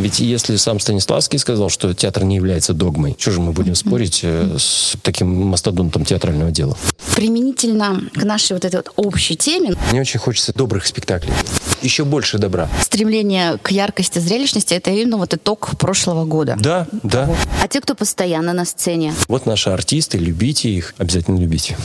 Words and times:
Ведь 0.00 0.18
если 0.18 0.56
сам 0.56 0.80
Станиславский 0.80 1.38
сказал, 1.38 1.68
что 1.68 1.92
театр 1.92 2.24
не 2.24 2.36
является 2.36 2.72
догмой, 2.72 3.16
что 3.18 3.32
же 3.32 3.40
мы 3.40 3.52
будем 3.52 3.74
спорить 3.74 4.20
э, 4.22 4.56
с 4.58 4.96
таким 5.02 5.46
мастодонтом 5.46 6.06
театрального 6.06 6.50
дела? 6.50 6.76
Применительно 7.14 8.00
к 8.14 8.24
нашей 8.24 8.54
вот 8.54 8.64
этой 8.64 8.76
вот 8.76 8.90
общей 8.96 9.36
теме. 9.36 9.74
Мне 9.90 10.00
очень 10.00 10.18
хочется 10.18 10.54
добрых 10.54 10.86
спектаклей. 10.86 11.34
Еще 11.82 12.04
больше 12.04 12.38
добра. 12.38 12.68
Стремление 12.82 13.58
к 13.58 13.70
яркости, 13.70 14.18
зрелищности– 14.18 14.74
это 14.74 14.90
именно 14.90 15.16
вот 15.16 15.34
итог 15.34 15.70
прошлого 15.78 16.24
года. 16.24 16.56
Да, 16.60 16.86
да. 17.02 17.28
А 17.62 17.68
те, 17.68 17.80
кто 17.80 17.94
постоянно 17.94 18.52
на 18.52 18.64
сцене? 18.64 19.14
Вот 19.28 19.46
наши 19.46 19.70
артисты, 19.70 20.18
любите 20.18 20.68
их. 20.68 20.94
Обязательно 20.98 21.38
любите. 21.38 21.76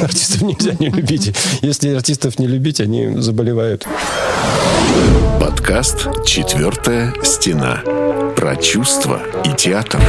Артистов 0.00 0.42
нельзя 0.42 0.76
не 0.78 0.88
любить. 0.88 1.32
Если 1.62 1.94
артистов 1.94 2.38
не 2.38 2.46
любить, 2.46 2.80
они 2.80 3.20
заболевают. 3.20 3.86
Подкаст 5.40 6.08
«Четвертая 6.24 7.14
стена». 7.22 7.82
Про 8.40 8.56
чувства 8.56 9.20
и 9.44 9.52
театр. 9.52 10.00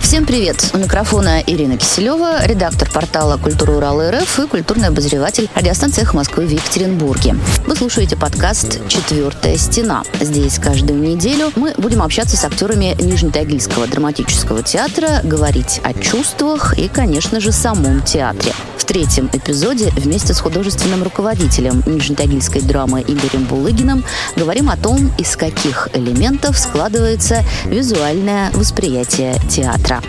Всем 0.00 0.24
привет! 0.24 0.70
У 0.72 0.78
микрофона 0.78 1.42
Ирина 1.46 1.76
Киселева, 1.76 2.46
редактор 2.46 2.90
портала 2.90 3.36
«Культура 3.36 3.72
Урала 3.72 4.10
РФ» 4.12 4.38
и 4.38 4.46
культурный 4.46 4.88
обозреватель 4.88 5.50
радиостанции 5.54 6.00
«Эхо 6.00 6.16
Москвы» 6.16 6.46
в 6.46 6.50
Екатеринбурге. 6.50 7.36
Вы 7.66 7.76
слушаете 7.76 8.16
подкаст 8.16 8.80
«Четвертая 8.88 9.58
стена». 9.58 10.04
Здесь 10.18 10.58
каждую 10.58 11.00
неделю 11.00 11.52
мы 11.54 11.74
будем 11.76 12.00
общаться 12.00 12.38
с 12.38 12.44
актерами 12.46 12.96
Нижнетагильского 12.98 13.86
драматического 13.86 14.62
театра, 14.62 15.20
говорить 15.22 15.82
о 15.84 15.92
чувствах 15.92 16.78
и, 16.78 16.88
конечно 16.88 17.40
же, 17.40 17.52
самом 17.52 18.00
театре. 18.00 18.54
Третьем 18.86 19.28
эпизоде 19.32 19.90
вместе 19.96 20.32
с 20.32 20.40
художественным 20.40 21.02
руководителем 21.02 21.82
Нижнетагильской 21.86 22.62
драмы 22.62 23.00
Игорем 23.00 23.44
Булыгиным 23.44 24.04
говорим 24.36 24.70
о 24.70 24.76
том, 24.76 25.12
из 25.18 25.36
каких 25.36 25.88
элементов 25.92 26.56
складывается 26.56 27.42
визуальное 27.64 28.50
восприятие 28.52 29.34
театра. 29.50 30.00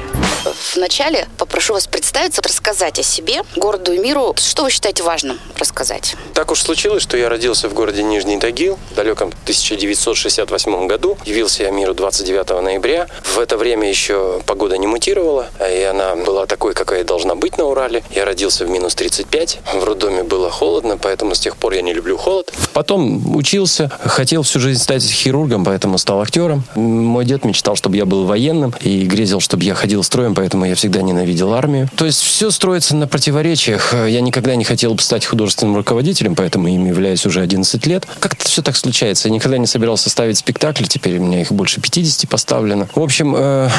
Вначале 0.75 1.27
попрошу 1.37 1.73
вас 1.73 1.87
представиться, 1.87 2.41
рассказать 2.41 2.99
о 2.99 3.03
себе, 3.03 3.41
городу 3.55 3.93
и 3.93 3.97
миру. 3.97 4.35
Что 4.37 4.63
вы 4.63 4.71
считаете 4.71 5.03
важным 5.03 5.39
рассказать? 5.57 6.15
Так 6.33 6.51
уж 6.51 6.61
случилось, 6.61 7.03
что 7.03 7.17
я 7.17 7.29
родился 7.29 7.69
в 7.69 7.73
городе 7.73 8.03
Нижний 8.03 8.37
Тагил 8.37 8.77
в 8.91 8.95
далеком 8.95 9.29
1968 9.43 10.87
году. 10.87 11.17
Явился 11.25 11.63
я 11.63 11.71
миру 11.71 11.93
29 11.93 12.61
ноября. 12.61 13.07
В 13.23 13.39
это 13.39 13.57
время 13.57 13.89
еще 13.89 14.41
погода 14.45 14.77
не 14.77 14.87
мутировала, 14.87 15.47
и 15.59 15.81
она 15.83 16.15
была 16.15 16.45
такой, 16.45 16.73
какая 16.73 17.03
должна 17.03 17.35
быть 17.35 17.57
на 17.57 17.65
Урале. 17.65 18.03
Я 18.11 18.25
родился 18.25 18.65
в 18.65 18.69
минус 18.69 18.95
35. 18.95 19.59
В 19.73 19.83
роддоме 19.83 20.23
было 20.23 20.49
холодно, 20.49 20.97
поэтому 20.97 21.35
с 21.35 21.39
тех 21.39 21.55
пор 21.55 21.73
я 21.73 21.81
не 21.81 21.93
люблю 21.93 22.17
холод. 22.17 22.51
Потом 22.73 23.35
учился, 23.35 23.91
хотел 24.03 24.43
всю 24.43 24.59
жизнь 24.59 24.81
стать 24.81 25.03
хирургом, 25.03 25.63
поэтому 25.65 25.97
стал 25.97 26.21
актером. 26.21 26.63
Мой 26.75 27.25
дед 27.25 27.45
мечтал, 27.45 27.75
чтобы 27.75 27.97
я 27.97 28.05
был 28.05 28.25
военным 28.25 28.73
и 28.81 29.05
грезил, 29.05 29.39
чтобы 29.39 29.63
я 29.63 29.73
ходил 29.73 30.03
строем, 30.03 30.35
поэтому 30.35 30.56
я 30.65 30.75
всегда 30.75 31.01
ненавидел 31.01 31.53
армию. 31.53 31.89
То 31.95 32.05
есть 32.05 32.21
все 32.21 32.51
строится 32.51 32.95
на 32.95 33.07
противоречиях. 33.07 33.93
Я 33.93 34.21
никогда 34.21 34.55
не 34.55 34.63
хотел 34.63 34.93
бы 34.93 35.01
стать 35.01 35.25
художественным 35.25 35.75
руководителем, 35.75 36.35
поэтому 36.35 36.67
им 36.67 36.85
являюсь 36.85 37.25
уже 37.25 37.41
11 37.41 37.85
лет. 37.85 38.07
Как-то 38.19 38.45
все 38.45 38.61
так 38.61 38.75
случается. 38.75 39.27
Я 39.27 39.33
никогда 39.33 39.57
не 39.57 39.67
собирался 39.67 40.09
ставить 40.09 40.37
спектакли, 40.37 40.85
теперь 40.85 41.17
у 41.17 41.23
меня 41.23 41.41
их 41.41 41.51
больше 41.51 41.81
50 41.81 42.29
поставлено. 42.29 42.87
В 42.93 43.01
общем, 43.01 43.35
э, 43.37 43.69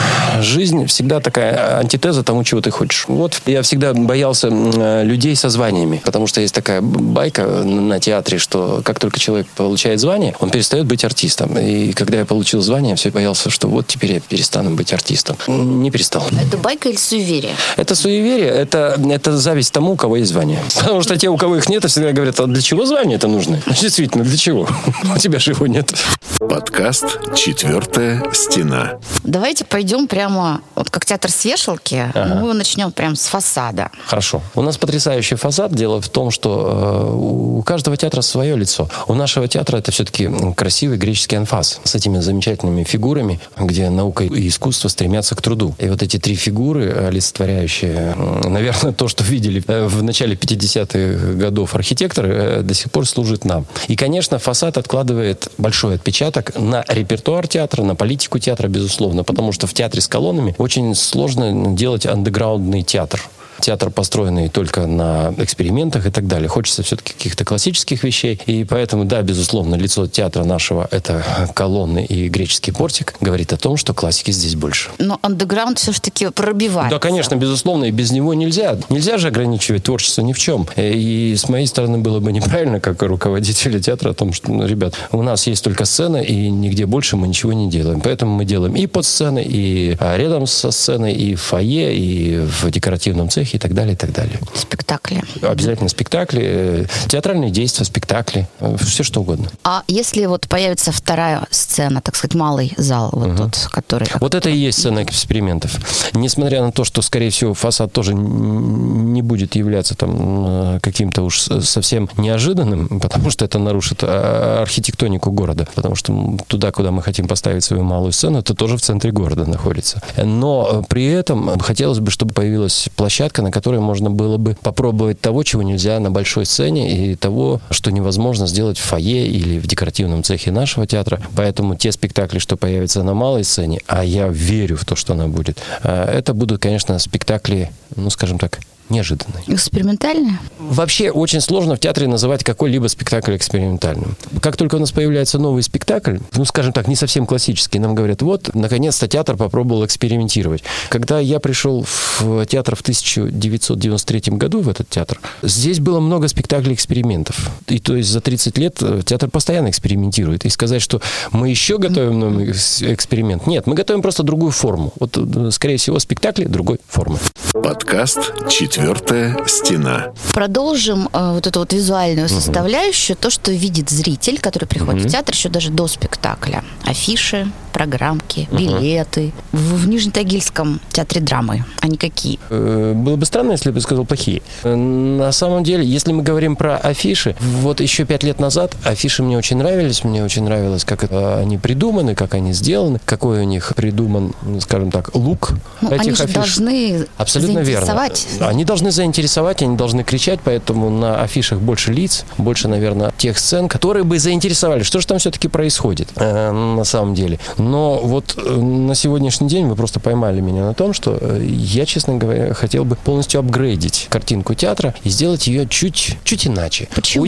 жизнь 0.40 0.86
всегда 0.86 1.20
такая 1.20 1.78
антитеза 1.78 2.22
тому, 2.22 2.44
чего 2.44 2.60
ты 2.60 2.70
хочешь. 2.70 3.04
Вот 3.08 3.40
я 3.46 3.62
всегда 3.62 3.92
боялся 3.94 4.48
э, 4.50 5.04
людей 5.04 5.36
со 5.36 5.48
званиями, 5.48 6.00
потому 6.04 6.26
что 6.26 6.40
есть 6.40 6.54
такая 6.54 6.80
байка 6.80 7.44
на 7.44 8.00
театре, 8.00 8.38
что 8.38 8.82
как 8.84 8.98
только 8.98 9.18
человек 9.18 9.46
получает 9.48 10.00
звание, 10.00 10.34
он 10.40 10.50
перестает 10.50 10.86
быть 10.86 11.04
артистом. 11.04 11.58
И 11.58 11.92
когда 11.92 12.18
я 12.18 12.24
получил 12.24 12.60
звание, 12.60 12.90
я 12.90 12.96
все 12.96 13.10
боялся, 13.10 13.50
что 13.50 13.68
вот 13.68 13.86
теперь 13.86 14.12
я 14.14 14.20
перестану 14.20 14.70
быть 14.70 14.92
артистом. 14.92 15.36
Не 15.46 15.90
перестал. 15.90 16.26
Это 16.40 16.56
байка 16.69 16.91
или 16.91 16.97
суеверие? 16.97 17.55
Это 17.78 17.94
суеверие, 17.94 18.50
это, 18.50 19.00
это 19.11 19.38
зависть 19.38 19.72
тому, 19.72 19.92
у 19.92 19.97
кого 19.97 20.16
есть 20.16 20.30
звание. 20.30 20.59
Потому 20.78 21.00
что 21.00 21.16
те, 21.16 21.28
у 21.28 21.38
кого 21.38 21.56
их 21.56 21.69
нет, 21.70 21.82
всегда 21.87 22.12
говорят, 22.12 22.38
а 22.41 22.47
для 22.47 22.60
чего 22.60 22.84
звание 22.84 23.16
это 23.16 23.26
нужно? 23.26 23.59
Действительно, 23.81 24.22
для 24.22 24.37
чего? 24.37 24.69
У 25.16 25.19
тебя 25.19 25.38
же 25.38 25.53
его 25.53 25.66
нет. 25.66 25.94
Подкаст 26.38 27.34
«Четвертая 27.34 28.22
стена». 28.34 28.98
Давайте 29.25 29.65
пойдем 29.65 30.09
прямо, 30.09 30.60
вот 30.75 30.91
как 30.91 31.06
театр 31.06 31.31
с 31.31 31.44
вешалки, 31.47 32.12
ага. 32.15 32.34
мы 32.34 32.53
начнем 32.53 32.92
прямо 32.92 33.16
с 33.16 33.26
фасада. 33.26 33.91
Хорошо. 34.06 34.42
У 34.54 34.60
нас 34.60 34.76
потрясающий 34.76 35.37
фасад. 35.37 35.72
Дело 35.72 36.03
в 36.03 36.09
том, 36.09 36.31
что 36.31 37.10
э, 37.10 37.15
у 37.15 37.62
каждого 37.62 37.97
театра 37.97 38.21
свое 38.21 38.56
лицо. 38.56 38.88
У 39.06 39.15
нашего 39.15 39.48
театра 39.48 39.78
это 39.78 39.91
все-таки 39.91 40.31
красивый 40.54 40.98
греческий 40.98 41.37
анфас 41.37 41.81
с 41.82 41.94
этими 41.94 42.19
замечательными 42.19 42.84
фигурами, 42.84 43.41
где 43.59 43.88
наука 43.88 44.25
и 44.25 44.48
искусство 44.48 44.88
стремятся 44.88 45.34
к 45.34 45.42
труду. 45.42 45.75
И 45.78 45.88
вот 45.88 46.03
эти 46.03 46.19
три 46.19 46.34
фигуры, 46.34 46.57
олицетворяющие, 46.58 48.14
наверное, 48.44 48.92
то, 48.92 49.08
что 49.08 49.24
видели 49.24 49.62
э, 49.66 49.86
в 49.86 50.02
начале 50.02 50.34
50-х 50.34 51.34
годов 51.34 51.74
архитекторы, 51.74 52.28
э, 52.32 52.62
до 52.62 52.74
сих 52.74 52.91
пор 52.91 53.06
служит 53.06 53.44
нам. 53.44 53.66
И, 53.88 53.96
конечно, 53.96 54.38
фасад 54.38 54.78
откладывает 54.78 55.50
большой 55.58 55.94
отпечаток 55.94 56.52
на 56.56 56.84
репертуар 56.88 57.47
театра, 57.47 57.82
на 57.82 57.94
политику 57.94 58.38
театра, 58.38 58.68
безусловно, 58.68 59.24
потому 59.24 59.52
что 59.52 59.66
в 59.66 59.74
театре 59.74 60.02
с 60.02 60.08
колоннами 60.08 60.54
очень 60.58 60.94
сложно 60.94 61.74
делать 61.76 62.06
андеграундный 62.06 62.82
театр 62.82 63.20
театр, 63.60 63.91
построенный 63.91 64.48
только 64.48 64.86
на 64.86 65.34
экспериментах 65.38 66.06
и 66.06 66.10
так 66.10 66.26
далее. 66.26 66.48
Хочется 66.48 66.82
все-таки 66.82 67.12
каких-то 67.12 67.44
классических 67.44 68.04
вещей. 68.04 68.41
И 68.46 68.64
поэтому, 68.64 69.04
да, 69.04 69.22
безусловно, 69.22 69.74
лицо 69.74 70.06
театра 70.06 70.44
нашего— 70.44 70.86
это 70.91 71.24
колонны 71.54 72.04
и 72.04 72.28
греческий 72.28 72.72
портик, 72.72 73.14
говорит 73.20 73.52
о 73.52 73.56
том, 73.56 73.76
что 73.76 73.94
классики 73.94 74.30
здесь 74.30 74.54
больше. 74.54 74.91
Но 74.98 75.18
андеграунд 75.22 75.78
все-таки 75.78 76.28
пробивается. 76.30 76.97
Да, 76.97 76.98
конечно, 76.98 77.34
безусловно, 77.34 77.84
и 77.84 77.91
без 77.91 78.10
него 78.10 78.34
нельзя. 78.34 78.78
Нельзя 78.88 79.18
же 79.18 79.28
ограничивать 79.28 79.84
творчество 79.84 80.22
ни 80.22 80.32
в 80.32 80.38
чем. 80.38 80.66
И 80.76 81.34
с 81.36 81.48
моей 81.48 81.66
стороны 81.66 81.98
было 81.98 82.20
бы 82.20 82.32
неправильно, 82.32 82.80
как 82.80 83.02
руководителя 83.02 83.80
театра, 83.80 84.10
о 84.10 84.14
том, 84.14 84.32
что, 84.32 84.52
ну, 84.52 84.66
ребят, 84.66 84.94
у 85.12 85.22
нас 85.22 85.47
есть 85.47 85.64
только 85.64 85.84
сцена, 85.84 86.18
и 86.18 86.50
нигде 86.50 86.86
больше 86.86 87.16
мы 87.16 87.28
ничего 87.28 87.52
не 87.52 87.68
делаем. 87.68 88.00
Поэтому 88.00 88.36
мы 88.36 88.44
делаем 88.44 88.74
и 88.76 88.86
под 88.86 89.04
сценой, 89.04 89.44
и 89.44 89.97
а, 89.98 90.16
рядом 90.16 90.47
со 90.47 90.70
сценой, 90.70 91.12
и 91.14 91.34
в 91.34 91.41
фойе, 91.41 91.97
и 91.97 92.38
в 92.38 92.70
декоративном 92.70 93.30
цехе, 93.30 93.47
и 93.56 93.59
так 93.59 93.75
далее, 93.75 93.94
и 93.94 93.97
так 93.97 94.12
далее. 94.12 94.38
Спектакли. 94.54 95.22
Обязательно 95.42 95.88
спектакли, 95.88 96.42
э, 96.44 96.86
театральные 97.09 97.50
действия, 97.50 97.84
спектакли, 97.84 98.48
э, 98.60 98.76
все 98.81 99.03
что 99.03 99.20
угодно. 99.20 99.50
А 99.64 99.82
если 99.88 100.26
вот 100.26 100.48
появится 100.48 100.92
вторая 100.92 101.47
сцена, 101.50 102.00
так 102.00 102.16
сказать, 102.16 102.34
малый 102.34 102.72
зал, 102.76 103.10
вот 103.12 103.28
угу. 103.28 103.36
тот, 103.36 103.69
который... 103.70 104.09
Вот 104.20 104.34
это 104.34 104.50
и 104.50 104.56
есть 104.56 104.78
сцена 104.78 105.03
экспериментов. 105.03 105.76
Несмотря 106.14 106.62
на 106.62 106.72
то, 106.72 106.84
что, 106.84 107.03
скорее 107.03 107.31
всего, 107.31 107.54
фасад 107.54 107.92
тоже 107.92 108.14
не 108.14 109.22
будет 109.22 109.54
являться 109.54 109.94
там 109.94 110.76
э, 110.76 110.80
каким-то 110.80 111.22
уж 111.22 111.41
совсем 111.41 112.09
неожиданным, 112.16 113.00
потому 113.00 113.30
что 113.30 113.44
это 113.44 113.59
нарушит 113.59 114.04
архитектонику 114.04 115.30
города, 115.30 115.66
потому 115.75 115.94
что 115.94 116.36
туда, 116.47 116.72
куда 116.72 116.91
мы 116.91 117.03
хотим 117.03 117.28
поставить 117.28 117.65
свою 117.65 117.82
малую 117.82 118.12
сцену, 118.12 118.38
это 118.38 118.54
тоже 118.54 118.76
в 118.76 118.82
центре 118.82 119.10
города 119.10 119.44
находится. 119.47 120.03
Но 120.16 120.84
при 120.88 121.06
этом 121.06 121.59
хотелось 121.59 121.98
бы, 121.98 122.10
чтобы 122.10 122.32
появилась 122.32 122.88
площадка, 122.97 123.38
площадка, 123.38 123.43
на 123.43 123.50
которой 123.50 123.81
можно 123.81 124.10
было 124.10 124.37
бы 124.38 124.56
попробовать 124.62 125.21
того, 125.21 125.43
чего 125.43 125.62
нельзя 125.62 126.00
на 126.00 126.10
большой 126.10 126.44
сцене, 126.44 127.12
и 127.12 127.16
того, 127.16 127.60
что 127.71 127.91
невозможно 127.91 128.47
сделать 128.47 128.78
в 128.78 128.82
фойе 128.82 129.26
или 129.26 129.59
в 129.59 129.66
декоративном 129.66 130.22
цехе 130.22 130.50
нашего 130.50 130.87
театра. 130.87 131.21
Поэтому 131.37 131.77
те 131.77 131.93
спектакли, 131.93 132.38
что 132.38 132.56
появятся 132.56 133.03
на 133.03 133.15
малой 133.15 133.44
сцене, 133.44 133.81
а 133.87 134.04
я 134.04 134.28
верю 134.28 134.77
в 134.77 134.84
то, 134.84 134.97
что 134.97 135.12
она 135.12 135.27
будет, 135.27 135.59
а, 135.82 136.04
это 136.04 136.34
будут, 136.34 136.60
конечно, 136.60 136.98
спектакли, 136.98 137.71
ну, 137.97 138.10
скажем 138.10 138.38
так, 138.38 138.60
неожиданной. 138.91 139.43
Экспериментальная? 139.47 140.41
Вообще 140.59 141.10
очень 141.10 141.41
сложно 141.41 141.76
в 141.76 141.81
театре 141.81 142.09
называть 142.09 142.44
какой-либо 142.44 142.88
спектакль 142.88 143.37
экспериментальным. 143.37 144.16
Как 144.41 144.56
только 144.56 144.76
у 144.76 144.78
нас 144.78 144.93
появляется 144.93 145.38
новый 145.38 145.62
спектакль, 145.62 146.19
ну, 146.37 146.44
скажем 146.44 146.72
так, 146.72 146.88
не 146.88 146.97
совсем 146.97 147.27
классический, 147.27 147.78
нам 147.78 147.94
говорят, 147.94 148.22
вот, 148.22 148.54
наконец-то 148.54 149.09
театр 149.09 149.36
попробовал 149.36 149.84
экспериментировать. 149.84 150.62
Когда 150.89 151.21
я 151.21 151.41
пришел 151.41 151.84
в 152.21 152.47
театр 152.47 152.77
в 152.77 152.80
1993 152.80 154.36
году, 154.36 154.60
в 154.60 154.68
этот 154.68 154.89
театр, 154.89 155.21
здесь 155.42 155.80
было 155.80 156.01
много 156.01 156.28
спектаклей 156.28 156.74
экспериментов. 156.74 157.51
И 157.66 157.78
то 157.78 157.97
есть 157.97 158.09
за 158.09 158.21
30 158.21 158.59
лет 158.59 158.78
э, 158.80 159.03
театр 159.04 159.30
постоянно 159.30 159.71
экспериментирует. 159.71 160.45
И 160.45 160.48
сказать, 160.48 160.83
что 160.83 161.01
мы 161.33 161.48
еще 161.48 161.78
готовим 161.78 162.18
новый 162.18 162.51
эксперимент, 162.51 163.47
нет, 163.47 163.66
мы 163.66 163.74
готовим 163.74 164.03
просто 164.03 164.22
другую 164.22 164.53
форму. 164.53 164.92
Вот, 164.98 165.16
э, 165.16 165.51
скорее 165.51 165.77
всего, 165.77 165.98
спектакли 165.98 166.45
другой 166.45 166.78
формы. 166.89 167.18
Подкаст 167.53 168.33
«Четвертая 168.78 169.36
стена». 169.47 170.13
Продолжим 170.33 171.09
э, 171.13 171.33
вот 171.34 171.47
эту 171.48 171.59
вот 171.59 171.72
визуальную 171.72 172.27
угу. 172.27 172.34
составляющую, 172.34 173.16
то, 173.16 173.28
что 173.28 173.51
видит 173.51 173.91
зритель, 173.91 174.39
который 174.39 174.66
приходит 174.66 175.01
угу. 175.01 175.09
в 175.09 175.13
театр 175.13 175.34
еще 175.34 175.48
даже 175.48 175.71
до 175.71 175.89
спектакля. 175.89 176.63
Афиши, 176.84 177.51
программки, 177.72 178.48
билеты. 178.53 179.33
В, 179.53 179.83
в 179.83 179.89
Нижнетагильском 179.89 180.80
театре 180.92 181.21
драмы 181.21 181.65
они 181.80 181.97
какие? 181.97 182.39
Э, 182.51 182.92
Было 182.95 183.16
бы 183.16 183.25
странно, 183.25 183.53
если 183.53 183.71
бы 183.71 183.80
сказал 183.80 184.04
плохие. 184.04 184.42
Э, 184.63 184.75
На 184.75 185.33
самом 185.33 185.65
деле, 185.65 185.84
если 185.84 186.13
мы 186.13 186.22
говорим 186.22 186.54
про 186.57 186.77
афиши, 186.77 187.34
вот 187.41 187.81
еще 187.81 188.04
пять 188.04 188.22
лет 188.22 188.39
назад 188.41 188.77
афиши 188.84 189.22
мне 189.22 189.36
очень 189.36 189.57
нравились, 189.57 190.04
мне 190.04 190.24
очень 190.24 190.45
нравилось, 190.45 190.84
как 190.84 191.04
это 191.04 191.39
они 191.39 191.59
придуманы, 191.59 192.15
как 192.15 192.34
они 192.34 192.53
сделаны, 192.53 193.01
какой 193.04 193.41
у 193.41 193.45
них 193.45 193.72
придуман, 193.74 194.34
ну, 194.42 194.60
скажем 194.60 194.91
так, 194.91 195.15
лук 195.15 195.53
Ну, 195.81 195.91
они 195.91 196.01
этих 196.01 196.16
же 196.16 196.22
афиш. 196.24 196.34
должны 196.34 197.07
Абсолютно 197.16 197.59
верно. 197.59 198.09
Они 198.41 198.65
должны 198.68 198.91
заинтересовать, 198.91 199.62
они 199.62 199.76
должны 199.76 200.04
кричать, 200.04 200.41
поэтому 200.44 200.91
на 200.91 201.22
афишах 201.22 201.59
больше 201.59 201.92
лиц, 201.92 202.24
больше, 202.36 202.68
наверное, 202.68 203.12
тех 203.16 203.38
сцен, 203.38 203.66
которые 203.66 204.04
бы 204.04 204.18
заинтересовали, 204.18 204.82
что 204.82 205.00
же 205.00 205.06
там 205.06 205.18
все-таки 205.18 205.48
происходит 205.48 206.10
э, 206.16 206.53
на 206.53 206.84
самом 206.84 207.15
деле. 207.15 207.41
Но 207.56 207.98
вот 208.03 208.36
э, 208.36 208.60
на 208.60 208.94
сегодняшний 208.94 209.48
день 209.48 209.66
вы 209.66 209.74
просто 209.74 210.00
поймали 210.00 210.41
меня 210.41 210.65
на 210.65 210.74
том, 210.74 210.92
что 210.92 211.16
э, 211.18 211.42
я, 211.48 211.86
честно 211.86 212.16
говоря, 212.16 212.53
хотел 212.53 212.84
бы 212.84 212.97
полностью 212.97 213.41
апгрейдить 213.41 214.06
картинку 214.10 214.54
театра 214.54 214.94
и 215.03 215.09
сделать 215.09 215.47
ее 215.47 215.66
чуть, 215.66 216.18
чуть 216.22 216.47
иначе. 216.47 216.88
Почему? 216.94 217.24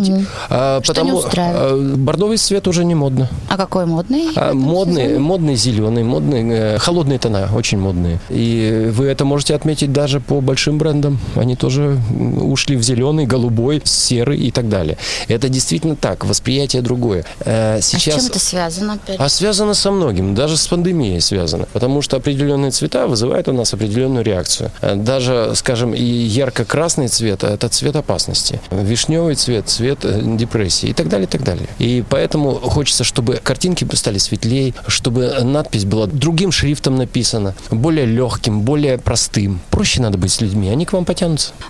а, 0.50 0.80
Что 0.82 0.92
не 0.92 0.98
потому 1.00 1.18
устраивает? 1.18 1.72
э, 1.72 1.96
бордовый 1.96 2.36
цвет 2.36 2.68
уже 2.68 2.84
не 2.84 2.94
модно. 2.94 3.30
А 3.48 3.56
какой 3.56 3.86
модный? 3.86 4.28
А, 4.36 4.52
модный, 4.52 5.04
сезоне? 5.04 5.18
модный 5.18 5.56
зеленый, 5.56 6.04
модный, 6.04 6.78
холодные 6.78 7.18
тона, 7.18 7.48
очень 7.54 7.78
модные. 7.78 8.20
И 8.28 8.90
вы 8.92 9.06
это 9.06 9.24
можете 9.24 9.54
отметить 9.54 9.90
даже 9.90 10.20
по 10.20 10.42
большим 10.42 10.76
брендам. 10.76 11.18
Они 11.36 11.56
тоже 11.56 11.98
ушли 12.40 12.76
в 12.76 12.82
зеленый, 12.82 13.26
голубой, 13.26 13.82
серый 13.84 14.38
и 14.38 14.50
так 14.50 14.68
далее. 14.68 14.96
Это 15.28 15.48
действительно 15.48 15.96
так, 15.96 16.24
восприятие 16.24 16.82
другое. 16.82 17.24
Э, 17.40 17.76
А 17.76 17.80
с 17.80 17.86
Сейчас... 17.86 18.16
чем 18.16 18.26
это 18.26 18.38
связано 18.38 18.94
опять? 18.94 19.16
А 19.18 19.28
связано 19.28 19.74
со 19.74 19.90
многим, 19.90 20.34
даже 20.34 20.56
с 20.56 20.66
пандемией 20.66 21.20
связано. 21.20 21.66
Потому 21.72 22.02
что 22.02 22.16
определенные 22.16 22.70
цвета 22.70 23.06
вызывают 23.06 23.48
у 23.48 23.52
нас 23.52 23.72
определенную 23.74 24.24
реакцию. 24.24 24.70
Э, 24.80 24.94
Даже, 24.96 25.52
скажем, 25.54 25.94
и 25.94 26.02
ярко-красный 26.02 27.08
цвет– 27.08 27.44
это 27.44 27.68
цвет 27.68 27.96
опасности. 27.96 28.60
Вишневый 28.70 29.34
цвет– 29.34 29.64
цвет 29.68 30.00
э, 30.04 30.20
депрессии 30.24 30.88
и 30.90 30.92
так 30.92 31.08
далее, 31.08 31.26
и 31.26 31.30
так 31.30 31.44
далее. 31.44 31.68
И 31.78 32.04
поэтому 32.08 32.54
хочется, 32.54 33.04
чтобы 33.04 33.36
картинки 33.42 33.86
стали 33.94 34.18
светлее, 34.18 34.74
чтобы 34.86 35.32
надпись 35.42 35.84
была 35.84 36.06
другим 36.06 36.52
шрифтом 36.52 36.96
написана, 36.96 37.54
более 37.70 38.06
легким, 38.06 38.60
более 38.62 38.98
простым. 38.98 39.60
Проще 39.70 40.02
надо 40.02 40.18
быть 40.18 40.32
с 40.32 40.40
людьми, 40.40 40.68
они 40.68 40.84
к 40.84 40.92
вам 40.92 41.04
потянутся. 41.04 41.19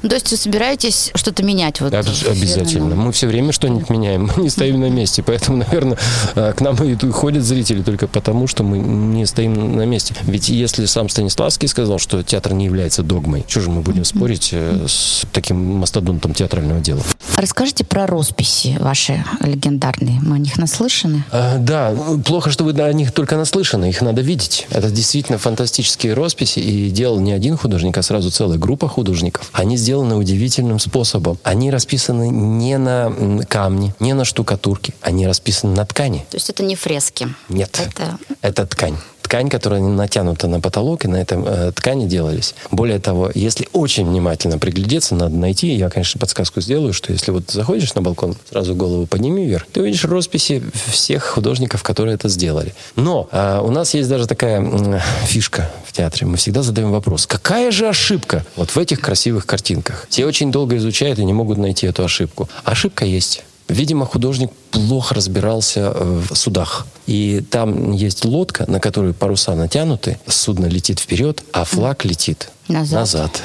Ну, 0.03 0.09
то 0.09 0.15
есть 0.15 0.31
вы 0.31 0.37
собираетесь 0.37 1.11
что-то 1.15 1.43
менять? 1.43 1.81
Вот, 1.81 1.93
Обязательно. 1.93 2.65
фирменном? 2.65 2.99
Мы 2.99 3.13
все 3.13 3.27
время 3.27 3.53
что-нибудь 3.53 3.91
меняем. 3.91 4.31
Мы 4.37 4.45
не 4.45 4.51
стоим 4.51 4.81
на 4.81 4.91
месте. 4.91 5.23
Поэтому, 5.23 5.59
наверное, 5.59 5.99
э, 6.35 6.53
к 6.53 6.61
нам 6.61 6.77
и 6.77 6.97
ходят 7.11 7.45
зрители 7.45 7.83
только 7.83 8.07
потому, 8.07 8.47
что 8.47 8.63
мы 8.63 8.79
не 8.79 9.27
стоим 9.27 9.77
на 9.77 9.87
месте. 9.87 10.15
Ведь 10.23 10.49
если 10.49 10.87
сам 10.87 11.09
Станиславский 11.09 11.69
сказал, 11.69 11.99
что 11.99 12.23
театр 12.23 12.53
не 12.53 12.67
является 12.67 13.03
догмой, 13.03 13.45
что 13.49 13.61
же 13.61 13.71
мы 13.71 13.83
будем 13.83 14.05
спорить 14.05 14.51
э, 14.53 14.87
с 14.89 15.23
таким 15.33 15.79
мастодонтом 15.79 16.35
театрального 16.35 16.81
дела? 16.81 17.03
Расскажите 17.37 17.85
про 17.85 18.07
росписи 18.07 18.77
ваши 18.81 19.25
легендарные. 19.41 20.21
Мы 20.21 20.37
о 20.37 20.39
них 20.39 20.59
наслышаны. 20.59 21.25
А, 21.31 21.59
Да, 21.59 21.95
плохо, 22.25 22.51
что 22.51 22.65
вы 22.65 22.73
о 22.73 22.93
них 22.93 23.13
только 23.13 23.37
наслышаны, 23.37 23.89
их 23.89 24.01
надо 24.03 24.23
видеть. 24.23 24.67
Это 24.71 24.91
действительно 24.91 25.39
фантастические 25.39 26.15
росписи, 26.15 26.59
и 26.59 26.91
делал 26.91 27.21
не 27.21 27.33
один 27.33 27.57
художник, 27.57 27.97
а 27.99 28.03
сразу 28.03 28.31
целая 28.31 28.59
группа 28.59 28.89
художников. 28.89 29.40
Они 29.53 29.77
сделаны 29.77 30.17
удивительным 30.17 30.79
способом. 30.79 31.39
Они 31.43 31.71
расписаны 31.71 32.29
не 32.29 32.79
на 32.79 33.45
камне, 33.49 33.95
не 34.01 34.15
на 34.15 34.25
штукатурке, 34.25 34.95
они 35.01 35.27
расписаны 35.27 35.75
на 35.75 35.85
ткани. 35.85 36.27
То 36.31 36.37
есть 36.37 36.51
это 36.51 36.63
не 36.63 36.77
фрески. 36.77 37.29
Нет, 37.49 37.81
Это 37.81 38.19
это 38.43 38.67
ткань. 38.67 38.97
Ткань, 39.31 39.49
которая 39.49 39.81
натянута 39.81 40.49
на 40.49 40.61
потолок, 40.61 41.05
и 41.05 41.09
на 41.09 41.15
этом 41.15 41.45
э, 41.47 41.71
ткани 41.71 42.09
делались. 42.09 42.57
Более 42.73 42.99
того, 42.99 43.31
если 43.33 43.69
очень 43.73 44.05
внимательно 44.05 44.59
приглядеться, 44.59 45.15
надо 45.15 45.37
найти, 45.37 45.73
я, 45.73 45.89
конечно, 45.89 46.19
подсказку 46.19 46.61
сделаю, 46.61 46.93
что 46.93 47.13
если 47.13 47.31
вот 47.31 47.49
заходишь 47.49 47.95
на 47.95 48.03
балкон, 48.03 48.35
сразу 48.51 48.75
голову 48.75 49.07
подними 49.07 49.47
вверх, 49.47 49.69
ты 49.73 49.83
увидишь 49.83 50.05
росписи 50.05 50.65
всех 50.91 51.23
художников, 51.23 51.85
которые 51.85 52.17
это 52.17 52.29
сделали. 52.29 52.75
Но 52.97 53.29
э, 53.31 53.61
у 53.63 53.71
нас 53.71 53.95
есть 53.95 54.09
даже 54.09 54.27
такая 54.27 54.59
м, 54.59 54.99
фишка 55.27 55.71
в 55.87 55.93
театре. 55.93 56.27
Мы 56.27 56.37
всегда 56.37 56.65
задаем 56.65 56.91
вопрос, 56.91 57.29
какая 57.29 57.71
же 57.71 57.87
ошибка 57.87 58.45
вот 58.57 58.71
в 58.71 58.79
этих 58.79 59.01
красивых 59.01 59.47
картинках? 59.47 60.09
Все 60.11 60.27
очень 60.27 60.51
долго 60.51 60.77
изучают 60.77 61.21
и 61.21 61.25
не 61.25 61.33
могут 61.33 61.57
найти 61.57 61.87
эту 61.87 62.03
ошибку. 62.03 62.49
Ошибка 62.65 63.05
есть. 63.05 63.45
Видимо, 63.71 64.05
художник 64.05 64.51
плохо 64.73 65.15
разбирался 65.15 65.93
э, 65.95 66.23
в 66.29 66.35
судах. 66.35 66.87
И 67.07 67.41
там 67.51 67.93
есть 67.93 68.25
лодка, 68.25 68.65
на 68.69 68.81
которой 68.81 69.15
паруса 69.15 69.55
натянуты, 69.55 70.19
судно 70.27 70.67
летит 70.67 70.99
вперед, 70.99 71.45
а 71.53 71.65
флаг 71.65 72.05
летит 72.05 72.51
Назад. 72.67 73.01
назад. 73.01 73.43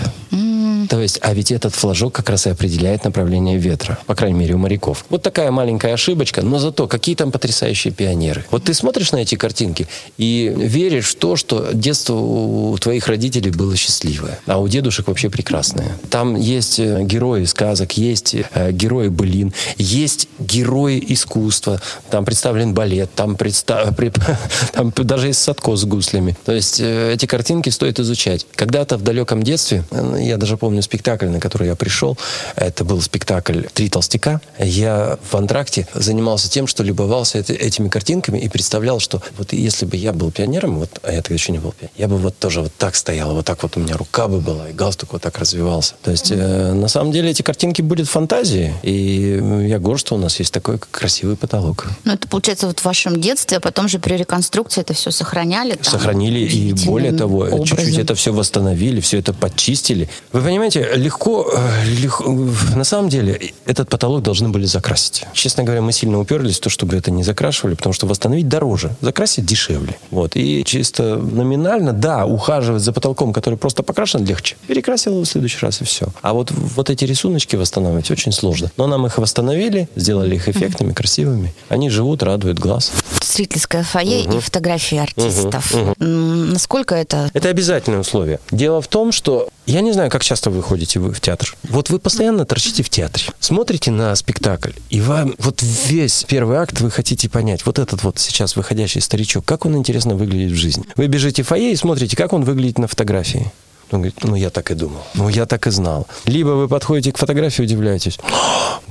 То 0.89 1.01
есть, 1.01 1.19
а 1.21 1.33
ведь 1.33 1.51
этот 1.51 1.73
флажок 1.73 2.13
как 2.13 2.29
раз 2.29 2.47
и 2.47 2.49
определяет 2.49 3.03
направление 3.03 3.57
ветра, 3.57 3.97
по 4.05 4.15
крайней 4.15 4.39
мере, 4.39 4.55
у 4.55 4.57
моряков. 4.57 5.05
Вот 5.09 5.21
такая 5.21 5.51
маленькая 5.51 5.93
ошибочка, 5.93 6.41
но 6.41 6.59
зато 6.59 6.87
какие 6.87 7.15
там 7.15 7.31
потрясающие 7.31 7.93
пионеры. 7.93 8.45
Вот 8.51 8.63
ты 8.65 8.73
смотришь 8.73 9.11
на 9.11 9.17
эти 9.17 9.35
картинки 9.35 9.87
и 10.17 10.53
веришь 10.55 11.09
в 11.09 11.15
то, 11.15 11.35
что 11.35 11.69
детство 11.73 12.13
у 12.15 12.77
твоих 12.77 13.07
родителей 13.07 13.51
было 13.51 13.75
счастливое, 13.75 14.39
а 14.45 14.59
у 14.59 14.67
дедушек 14.67 15.07
вообще 15.07 15.29
прекрасное. 15.29 15.97
Там 16.09 16.35
есть 16.35 16.79
э, 16.79 17.03
герои 17.03 17.45
сказок, 17.45 17.97
есть 17.97 18.35
э, 18.35 18.71
герои 18.71 19.09
былин, 19.09 19.53
есть 19.77 20.27
герои 20.39 21.03
искусства, 21.09 21.81
там 22.09 22.25
представлен 22.25 22.73
балет, 22.73 23.13
там, 23.15 23.35
предста- 23.35 23.93
при- 23.93 24.11
там 24.73 24.93
даже 24.95 25.27
есть 25.27 25.41
Садко 25.41 25.75
с 25.75 25.85
гуслями. 25.85 26.35
То 26.45 26.51
есть 26.53 26.79
э, 26.79 27.13
эти 27.13 27.25
картинки 27.25 27.69
стоит 27.69 27.99
изучать. 27.99 28.45
Когда-то 28.55 28.97
в 28.97 29.03
далеком 29.03 29.43
детстве, 29.43 29.83
э, 29.91 30.17
я 30.21 30.37
даже 30.37 30.57
помню 30.57 30.74
спектакль, 30.81 31.27
на 31.27 31.39
который 31.39 31.67
я 31.67 31.75
пришел, 31.75 32.17
это 32.55 32.83
был 32.83 33.01
спектакль 33.01 33.63
«Три 33.73 33.89
толстяка». 33.89 34.41
Я 34.59 35.17
в 35.29 35.35
антракте 35.35 35.87
занимался 35.93 36.49
тем, 36.49 36.67
что 36.67 36.83
любовался 36.83 37.39
эти- 37.39 37.51
этими 37.53 37.89
картинками 37.89 38.39
и 38.39 38.49
представлял, 38.49 38.99
что 38.99 39.21
вот 39.37 39.53
если 39.53 39.85
бы 39.85 39.97
я 39.97 40.13
был 40.13 40.31
пионером, 40.31 40.79
вот, 40.79 40.89
а 41.03 41.11
я 41.11 41.21
тогда 41.21 41.35
еще 41.35 41.51
не 41.51 41.59
был 41.59 41.71
пионером, 41.71 41.93
я 41.97 42.07
бы 42.07 42.17
вот 42.17 42.37
тоже 42.37 42.61
вот 42.61 42.71
так 42.77 42.95
стоял, 42.95 43.33
вот 43.33 43.45
так 43.45 43.61
вот 43.63 43.77
у 43.77 43.79
меня 43.79 43.95
рука 43.97 44.27
бы 44.27 44.39
была, 44.39 44.69
и 44.69 44.73
галстук 44.73 45.13
вот 45.13 45.21
так 45.21 45.37
развивался. 45.37 45.95
То 46.03 46.11
есть, 46.11 46.31
э, 46.31 46.73
на 46.73 46.87
самом 46.87 47.11
деле, 47.11 47.29
эти 47.31 47.41
картинки 47.41 47.81
были 47.81 48.03
в 48.03 48.09
фантазии, 48.09 48.73
и 48.83 49.41
я 49.67 49.79
горд, 49.79 49.99
что 49.99 50.15
у 50.15 50.17
нас 50.17 50.39
есть 50.39 50.53
такой 50.53 50.79
красивый 50.91 51.35
потолок. 51.35 51.85
Ну, 52.03 52.13
это 52.13 52.27
получается 52.27 52.67
вот 52.67 52.79
в 52.79 52.85
вашем 52.85 53.21
детстве, 53.21 53.57
а 53.57 53.59
потом 53.59 53.87
же 53.87 53.99
при 53.99 54.15
реконструкции 54.15 54.81
это 54.81 54.93
все 54.93 55.11
сохраняли. 55.11 55.73
там, 55.75 55.83
Сохранили 55.83 56.39
и 56.39 56.73
более 56.85 57.11
того, 57.11 57.45
чуть-чуть 57.59 57.79
образом. 57.79 58.01
это 58.01 58.15
все 58.15 58.33
восстановили, 58.33 58.99
все 59.01 59.19
это 59.19 59.33
подчистили. 59.33 60.09
Вы 60.31 60.41
понимаете, 60.41 60.64
легко, 60.73 61.51
э, 61.53 61.85
легко, 61.85 62.29
на 62.75 62.83
самом 62.83 63.09
деле 63.09 63.53
этот 63.65 63.89
потолок 63.89 64.23
должны 64.23 64.49
были 64.49 64.65
закрасить. 64.65 65.25
Честно 65.33 65.63
говоря, 65.63 65.81
мы 65.81 65.91
сильно 65.91 66.19
уперлись 66.19 66.57
в 66.57 66.61
то, 66.61 66.69
чтобы 66.69 66.95
это 66.95 67.11
не 67.11 67.23
закрашивали, 67.23 67.75
потому 67.75 67.93
что 67.93 68.07
восстановить 68.07 68.47
дороже, 68.47 68.95
закрасить 69.01 69.45
дешевле. 69.45 69.97
Вот. 70.11 70.35
И 70.35 70.63
чисто 70.65 71.15
номинально, 71.15 71.93
да, 71.93 72.25
ухаживать 72.25 72.81
за 72.81 72.91
потолком, 72.93 73.33
который 73.33 73.57
просто 73.57 73.83
покрашен, 73.83 74.25
легче. 74.25 74.55
Перекрасил 74.67 75.13
его 75.13 75.23
в 75.23 75.27
следующий 75.27 75.59
раз 75.65 75.81
и 75.81 75.85
все. 75.85 76.07
А 76.21 76.33
вот, 76.33 76.51
вот 76.51 76.89
эти 76.89 77.05
рисуночки 77.05 77.55
восстанавливать 77.55 78.11
очень 78.11 78.31
сложно. 78.31 78.71
Но 78.77 78.87
нам 78.87 79.05
их 79.05 79.17
восстановили, 79.17 79.89
сделали 79.95 80.35
их 80.35 80.49
эффектными, 80.49 80.93
красивыми. 80.93 81.53
Они 81.69 81.89
живут, 81.89 82.23
радуют 82.23 82.59
глаз. 82.59 82.91
Зрительское 83.23 83.83
фойе 83.83 84.23
и 84.23 84.39
фотографии 84.39 84.97
артистов. 84.97 85.73
М, 85.99 86.53
Насколько 86.53 86.95
это... 86.95 87.29
Это 87.33 87.49
обязательное 87.49 87.99
условие. 87.99 88.39
Дело 88.51 88.81
в 88.81 88.87
том, 88.87 89.11
что 89.11 89.49
я 89.65 89.81
не 89.81 89.91
знаю, 89.91 90.09
как 90.09 90.23
часто 90.23 90.49
вы 90.49 90.61
ходите 90.61 90.99
в 90.99 91.19
театр. 91.19 91.55
Вот 91.63 91.89
вы 91.89 91.99
постоянно 91.99 92.45
торчите 92.45 92.83
в 92.83 92.89
театре, 92.89 93.25
смотрите 93.39 93.91
на 93.91 94.15
спектакль, 94.15 94.71
и 94.89 95.01
вам 95.01 95.35
вот 95.37 95.61
весь 95.61 96.23
первый 96.27 96.57
акт 96.57 96.81
вы 96.81 96.91
хотите 96.91 97.29
понять, 97.29 97.65
вот 97.65 97.79
этот 97.79 98.03
вот 98.03 98.19
сейчас 98.19 98.55
выходящий 98.55 99.01
старичок, 99.01 99.45
как 99.45 99.65
он 99.65 99.75
интересно 99.75 100.15
выглядит 100.15 100.51
в 100.51 100.55
жизни. 100.55 100.85
Вы 100.95 101.07
бежите 101.07 101.43
в 101.43 101.47
фойе 101.47 101.71
и 101.71 101.75
смотрите, 101.75 102.15
как 102.15 102.33
он 102.33 102.43
выглядит 102.43 102.79
на 102.79 102.87
фотографии. 102.87 103.51
Он 103.91 103.99
говорит, 103.99 104.23
ну 104.23 104.35
я 104.35 104.49
так 104.49 104.71
и 104.71 104.73
думал, 104.73 105.01
ну 105.13 105.29
я 105.29 105.45
так 105.45 105.67
и 105.67 105.71
знал. 105.71 106.07
Либо 106.25 106.49
вы 106.49 106.67
подходите 106.67 107.11
к 107.11 107.17
фотографии 107.17 107.61
и 107.61 107.65
удивляетесь, 107.65 108.17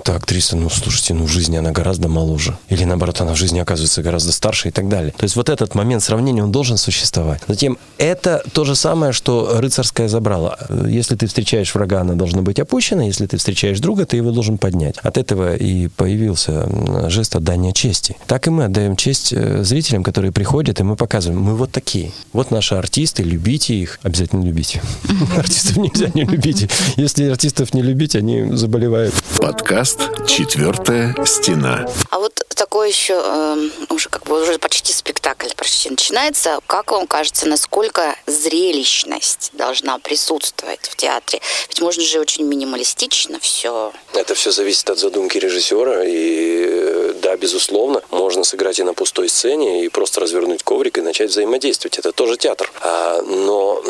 так, 0.03 0.17
актриса, 0.17 0.57
ну 0.57 0.69
слушайте, 0.71 1.15
ну 1.15 1.25
в 1.25 1.29
жизни 1.29 1.57
она 1.57 1.71
гораздо 1.71 2.09
моложе. 2.09 2.59
Или 2.69 2.85
наоборот, 2.85 3.21
она 3.21 3.33
в 3.35 3.37
жизни 3.37 3.59
оказывается 3.59 4.03
гораздо 4.03 4.33
старше 4.33 4.69
и 4.69 4.71
так 4.71 4.89
далее. 4.89 5.13
То 5.17 5.25
есть 5.25 5.37
вот 5.37 5.49
этот 5.49 5.75
момент 5.75 6.03
сравнения, 6.03 6.43
он 6.43 6.53
должен 6.53 6.77
существовать. 6.77 7.41
Затем, 7.47 7.79
это 7.99 8.43
то 8.53 8.65
же 8.65 8.75
самое, 8.75 9.13
что 9.13 9.61
рыцарское 9.61 10.09
забрало. 10.09 10.59
Если 10.89 11.15
ты 11.15 11.27
встречаешь 11.27 11.75
врага, 11.75 12.01
она 12.01 12.15
должна 12.15 12.43
быть 12.43 12.59
опущена. 12.59 13.05
Если 13.05 13.27
ты 13.27 13.37
встречаешь 13.37 13.81
друга, 13.81 14.05
ты 14.07 14.17
его 14.17 14.31
должен 14.31 14.59
поднять. 14.59 14.97
От 15.03 15.19
этого 15.19 15.55
и 15.55 15.89
появился 15.89 16.53
м, 16.53 17.11
жест 17.11 17.37
отдания 17.37 17.73
чести. 17.73 18.17
Так 18.27 18.47
и 18.47 18.51
мы 18.51 18.65
отдаем 18.65 18.97
честь 18.97 19.33
э, 19.33 19.63
зрителям, 19.63 20.03
которые 20.03 20.33
приходят, 20.33 20.81
и 20.81 20.83
мы 20.83 20.97
показываем, 20.97 21.41
мы 21.41 21.55
вот 21.57 21.71
такие. 21.71 22.13
Вот 22.33 22.51
наши 22.51 22.75
артисты, 22.75 23.23
любите 23.23 23.75
их, 23.75 24.01
обязательно 24.03 24.43
любите. 24.45 24.83
Артистов 25.37 25.77
нельзя 25.77 26.11
не 26.15 26.25
любить. 26.25 26.69
Если 26.97 27.29
артистов 27.29 27.75
не 27.75 27.83
любить, 27.83 28.15
они 28.17 28.57
заболевают. 28.57 29.15
Подкаст 29.39 30.01
«Четвертая 30.27 31.15
стена». 31.25 31.87
А 32.11 32.19
вот 32.19 32.45
такой 32.55 32.89
еще 32.89 33.21
э, 33.23 33.69
уже 33.91 34.09
как 34.09 34.25
бы 34.25 34.43
уже 34.43 34.59
почти 34.59 34.93
спектакль 34.93 35.49
почти 35.57 35.91
начинается. 35.91 36.59
Как 36.67 36.93
вам 36.93 37.07
кажется, 37.07 37.47
насколько 37.47 38.17
зрелищность 38.27 39.51
должна 39.53 39.99
присутствовать 39.99 40.81
в 40.89 40.97
театре? 40.97 41.41
Ведь 41.69 41.81
можно 41.81 42.03
же 42.03 42.21
очень 42.21 42.45
минималистично 42.45 43.39
все. 43.41 43.93
Это 44.15 44.35
все 44.35 44.51
зависит 44.51 44.89
от 44.91 44.99
задумки 44.99 45.39
режиссера. 45.39 46.05
И 46.05 46.67
э, 46.67 47.15
да, 47.23 47.37
безусловно, 47.37 48.03
можно 48.11 48.45
сыграть 48.45 48.79
и 48.79 48.83
на 48.83 48.95
пустой 48.95 49.29
сцене, 49.29 49.85
и 49.85 49.89
просто 49.89 50.21
развернуть 50.21 50.63
коврик 50.63 50.99
и 50.99 51.01
начать 51.01 51.31
взаимодействовать. 51.31 51.99
Это 51.99 52.13
тоже 52.13 52.37
театр. 52.37 52.73
А, 52.81 53.23
но 53.23 53.83